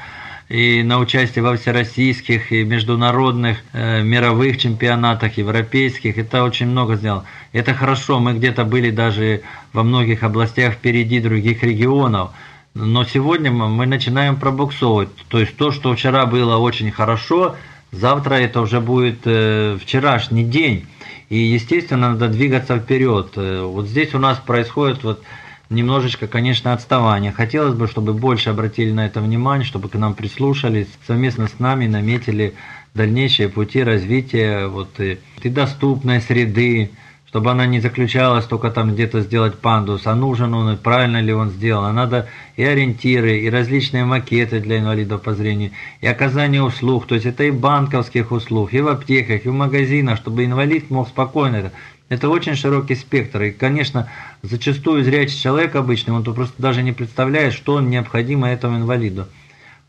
и 0.49 0.81
на 0.81 0.97
участие 0.97 1.43
во 1.43 1.55
всероссийских 1.55 2.51
и 2.51 2.63
международных 2.63 3.59
э, 3.71 4.01
мировых 4.01 4.57
чемпионатах, 4.57 5.37
европейских. 5.37 6.17
Это 6.17 6.43
очень 6.43 6.65
много 6.67 6.95
сделано. 6.95 7.25
Это 7.53 7.75
хорошо, 7.75 8.19
мы 8.19 8.33
где-то 8.33 8.65
были 8.65 8.89
даже 8.89 9.43
во 9.73 9.83
многих 9.83 10.23
областях 10.23 10.73
впереди 10.73 11.19
других 11.19 11.63
регионов. 11.63 12.31
Но 12.73 13.03
сегодня 13.03 13.51
мы 13.51 13.85
начинаем 13.85 14.37
пробуксовывать. 14.37 15.09
То 15.27 15.39
есть 15.39 15.55
то, 15.55 15.71
что 15.71 15.93
вчера 15.93 16.25
было 16.25 16.57
очень 16.57 16.91
хорошо, 16.91 17.55
завтра 17.91 18.35
это 18.35 18.61
уже 18.61 18.79
будет 18.79 19.19
э, 19.25 19.77
вчерашний 19.79 20.43
день. 20.43 20.87
И, 21.29 21.37
естественно, 21.37 22.11
надо 22.11 22.27
двигаться 22.27 22.79
вперед. 22.79 23.33
Э, 23.35 23.61
вот 23.61 23.87
здесь 23.87 24.15
у 24.15 24.19
нас 24.19 24.39
происходит 24.39 25.03
вот 25.03 25.21
немножечко, 25.69 26.27
конечно, 26.27 26.73
отставание. 26.73 27.31
Хотелось 27.31 27.75
бы, 27.75 27.87
чтобы 27.87 28.13
больше 28.13 28.49
обратили 28.49 28.91
на 28.91 29.05
это 29.05 29.21
внимание, 29.21 29.65
чтобы 29.65 29.89
к 29.89 29.95
нам 29.95 30.13
прислушались, 30.15 30.87
совместно 31.05 31.47
с 31.47 31.59
нами 31.59 31.87
наметили 31.87 32.55
дальнейшие 32.93 33.49
пути 33.49 33.83
развития 33.83 34.67
вот, 34.67 34.99
и, 34.99 35.19
и 35.43 35.49
доступной 35.49 36.21
среды, 36.21 36.91
чтобы 37.27 37.51
она 37.51 37.67
не 37.67 37.79
заключалась 37.79 38.45
только 38.45 38.71
там 38.71 38.93
где-то 38.93 39.21
сделать 39.21 39.59
пандус, 39.59 40.07
а 40.07 40.15
нужен 40.15 40.55
он, 40.55 40.73
и 40.73 40.77
правильно 40.77 41.21
ли 41.21 41.31
он 41.31 41.51
сделан. 41.51 41.85
А 41.85 41.93
надо 41.93 42.27
и 42.55 42.63
ориентиры, 42.63 43.37
и 43.37 43.49
различные 43.51 44.05
макеты 44.05 44.59
для 44.59 44.79
инвалидов 44.79 45.21
по 45.21 45.35
зрению, 45.35 45.71
и 46.01 46.07
оказание 46.07 46.63
услуг, 46.63 47.05
то 47.05 47.13
есть 47.13 47.27
это 47.27 47.43
и 47.43 47.51
банковских 47.51 48.31
услуг, 48.31 48.73
и 48.73 48.81
в 48.81 48.87
аптеках, 48.87 49.45
и 49.45 49.49
в 49.49 49.53
магазинах, 49.53 50.17
чтобы 50.17 50.45
инвалид 50.45 50.89
мог 50.89 51.07
спокойно 51.07 51.57
это 51.57 51.71
это 52.09 52.27
очень 52.27 52.55
широкий 52.55 52.95
спектр. 52.95 53.43
И, 53.43 53.51
конечно, 53.51 54.09
зачастую 54.41 55.03
зрячий 55.03 55.37
человек 55.37 55.75
обычный, 55.75 56.13
он 56.13 56.23
то 56.23 56.33
просто 56.33 56.61
даже 56.61 56.83
не 56.83 56.91
представляет, 56.91 57.53
что 57.53 57.79
необходимо 57.81 58.49
этому 58.49 58.77
инвалиду. 58.77 59.27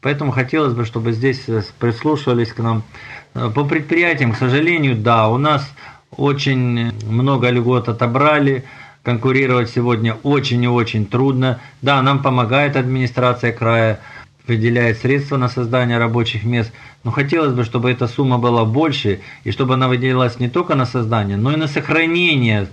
Поэтому 0.01 0.33
хотелось 0.33 0.73
бы, 0.73 0.85
чтобы 0.85 1.13
здесь 1.13 1.43
э, 1.49 1.63
прислушивались 1.79 2.53
к 2.53 2.59
нам. 2.59 2.83
Э, 3.35 3.51
по 3.55 3.65
предприятиям, 3.65 4.33
к 4.33 4.39
сожалению, 4.39 4.97
да, 4.97 5.29
у 5.29 5.37
нас 5.37 5.71
очень 6.17 6.93
много 7.07 7.51
льгот 7.51 7.89
отобрали, 7.89 8.65
конкурировать 9.03 9.71
сегодня 9.71 10.15
очень 10.23 10.63
и 10.65 10.69
очень 10.69 11.07
трудно. 11.07 11.61
Да, 11.83 12.01
нам 12.03 12.23
помогает 12.23 12.77
администрация 12.77 13.53
края, 13.53 14.01
выделяет 14.47 14.99
средства 14.99 15.37
на 15.37 15.49
создание 15.49 15.99
рабочих 15.99 16.45
мест, 16.45 16.73
но 17.05 17.11
хотелось 17.11 17.53
бы, 17.53 17.65
чтобы 17.65 17.91
эта 17.91 18.09
сумма 18.09 18.39
была 18.39 18.65
больше, 18.65 19.21
и 19.45 19.53
чтобы 19.53 19.75
она 19.75 19.89
выделялась 19.89 20.41
не 20.41 20.49
только 20.49 20.75
на 20.75 20.87
создание, 20.87 21.37
но 21.37 21.53
и 21.53 21.57
на 21.57 21.69
сохранение 21.69 22.69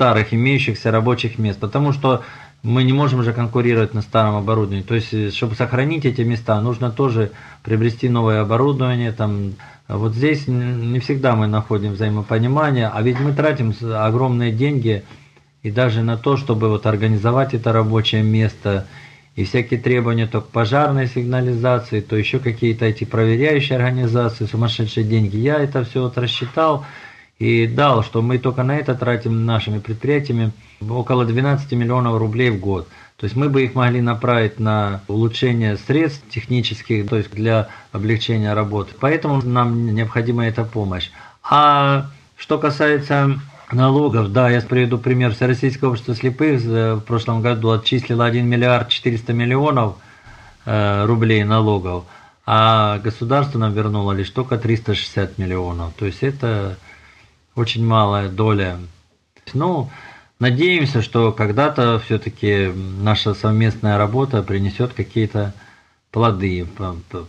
старых 0.00 0.32
имеющихся 0.32 0.90
рабочих 0.90 1.38
мест, 1.38 1.60
потому 1.60 1.92
что 1.92 2.22
мы 2.62 2.84
не 2.84 2.92
можем 2.94 3.22
же 3.22 3.34
конкурировать 3.34 3.92
на 3.92 4.00
старом 4.00 4.34
оборудовании. 4.34 4.82
То 4.82 4.94
есть, 4.94 5.36
чтобы 5.36 5.54
сохранить 5.56 6.06
эти 6.06 6.22
места, 6.22 6.58
нужно 6.62 6.90
тоже 6.90 7.32
приобрести 7.62 8.08
новое 8.08 8.40
оборудование. 8.40 9.12
Там, 9.12 9.56
вот 9.88 10.14
здесь 10.14 10.48
не 10.48 11.00
всегда 11.00 11.36
мы 11.36 11.48
находим 11.48 11.92
взаимопонимание, 11.92 12.88
а 12.88 13.02
ведь 13.02 13.20
мы 13.20 13.34
тратим 13.34 13.74
огромные 13.94 14.52
деньги 14.52 15.04
и 15.62 15.70
даже 15.70 16.00
на 16.02 16.16
то, 16.16 16.38
чтобы 16.38 16.70
вот 16.70 16.86
организовать 16.86 17.52
это 17.52 17.70
рабочее 17.70 18.22
место– 18.22 18.86
и 19.36 19.44
всякие 19.44 19.80
требования 19.80 20.26
то 20.26 20.40
к 20.40 20.48
пожарной 20.48 21.06
сигнализации, 21.06 22.00
то 22.00 22.16
еще 22.16 22.40
какие-то 22.40 22.84
эти 22.84 23.04
проверяющие 23.04 23.78
организации, 23.78 24.44
сумасшедшие 24.44 25.04
деньги. 25.04 25.36
Я 25.36 25.58
это 25.58 25.84
все 25.84 26.02
вот 26.02 26.18
рассчитал 26.18 26.84
и 27.40 27.66
дал, 27.66 28.04
что 28.04 28.20
мы 28.20 28.38
только 28.38 28.62
на 28.62 28.76
это 28.76 28.94
тратим 28.94 29.46
нашими 29.46 29.78
предприятиями 29.78 30.52
около 30.88 31.24
12 31.24 31.72
миллионов 31.72 32.18
рублей 32.18 32.50
в 32.50 32.60
год. 32.60 32.86
То 33.16 33.24
есть 33.24 33.34
мы 33.34 33.48
бы 33.48 33.64
их 33.64 33.74
могли 33.74 34.02
направить 34.02 34.60
на 34.60 35.00
улучшение 35.08 35.76
средств 35.78 36.22
технических, 36.30 37.08
то 37.08 37.16
есть 37.16 37.30
для 37.32 37.68
облегчения 37.92 38.52
работы. 38.52 38.94
Поэтому 39.00 39.42
нам 39.42 39.94
необходима 39.94 40.46
эта 40.46 40.64
помощь. 40.64 41.10
А 41.42 42.06
что 42.36 42.58
касается 42.58 43.40
налогов. 43.72 44.32
Да, 44.32 44.50
я 44.50 44.60
приведу 44.60 44.98
пример. 44.98 45.32
Всероссийское 45.32 45.88
общество 45.88 46.14
слепых 46.14 46.60
в 46.60 47.00
прошлом 47.00 47.40
году 47.40 47.70
отчислило 47.70 48.26
1 48.26 48.46
миллиард 48.46 48.88
400 48.88 49.32
миллионов 49.32 49.96
э, 50.66 51.04
рублей 51.06 51.44
налогов, 51.44 52.04
а 52.46 52.98
государство 52.98 53.58
нам 53.58 53.72
вернуло 53.72 54.12
лишь 54.12 54.30
только 54.30 54.58
360 54.58 55.38
миллионов. 55.38 55.92
То 55.94 56.06
есть 56.06 56.22
это 56.22 56.76
очень 57.60 57.86
малая 57.86 58.28
доля. 58.28 58.78
Ну, 59.54 59.90
надеемся, 60.38 61.02
что 61.02 61.32
когда-то 61.32 62.00
все-таки 62.04 62.72
наша 63.00 63.34
совместная 63.34 63.98
работа 63.98 64.42
принесет 64.42 64.92
какие-то 64.94 65.54
плоды. 66.10 66.66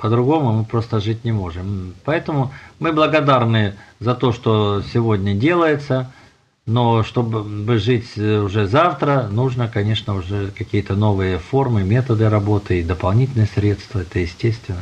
По-другому 0.01 0.53
мы 0.53 0.65
просто 0.65 0.99
жить 0.99 1.23
не 1.23 1.31
можем. 1.31 1.93
Поэтому 2.05 2.51
мы 2.79 2.93
благодарны 2.93 3.75
за 3.99 4.15
то, 4.15 4.31
что 4.31 4.81
сегодня 4.81 5.33
делается– 5.33 6.11
но 6.67 7.03
чтобы 7.03 7.79
жить 7.79 8.17
уже 8.17 8.67
завтра, 8.67 9.27
нужно, 9.31 9.67
конечно, 9.67 10.15
уже 10.15 10.51
какие-то 10.55 10.95
новые 10.95 11.39
формы, 11.39 11.83
методы 11.83 12.29
работы 12.29 12.79
и 12.79 12.83
дополнительные 12.83 13.47
средства. 13.47 13.99
Это 13.99 14.19
естественно. 14.19 14.79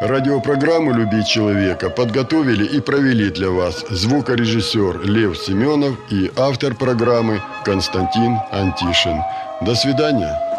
Радиопрограмму 0.00 0.94
«Любить 0.94 1.26
человека» 1.26 1.90
подготовили 1.90 2.64
и 2.64 2.80
провели 2.80 3.28
для 3.28 3.50
вас 3.50 3.84
звукорежиссер 3.90 5.02
Лев 5.04 5.36
Семенов 5.36 5.94
и 6.10 6.30
автор 6.36 6.74
программы 6.74 7.42
Константин 7.66 8.38
Антишин. 8.50 9.20
До 9.60 9.74
свидания. 9.74 10.49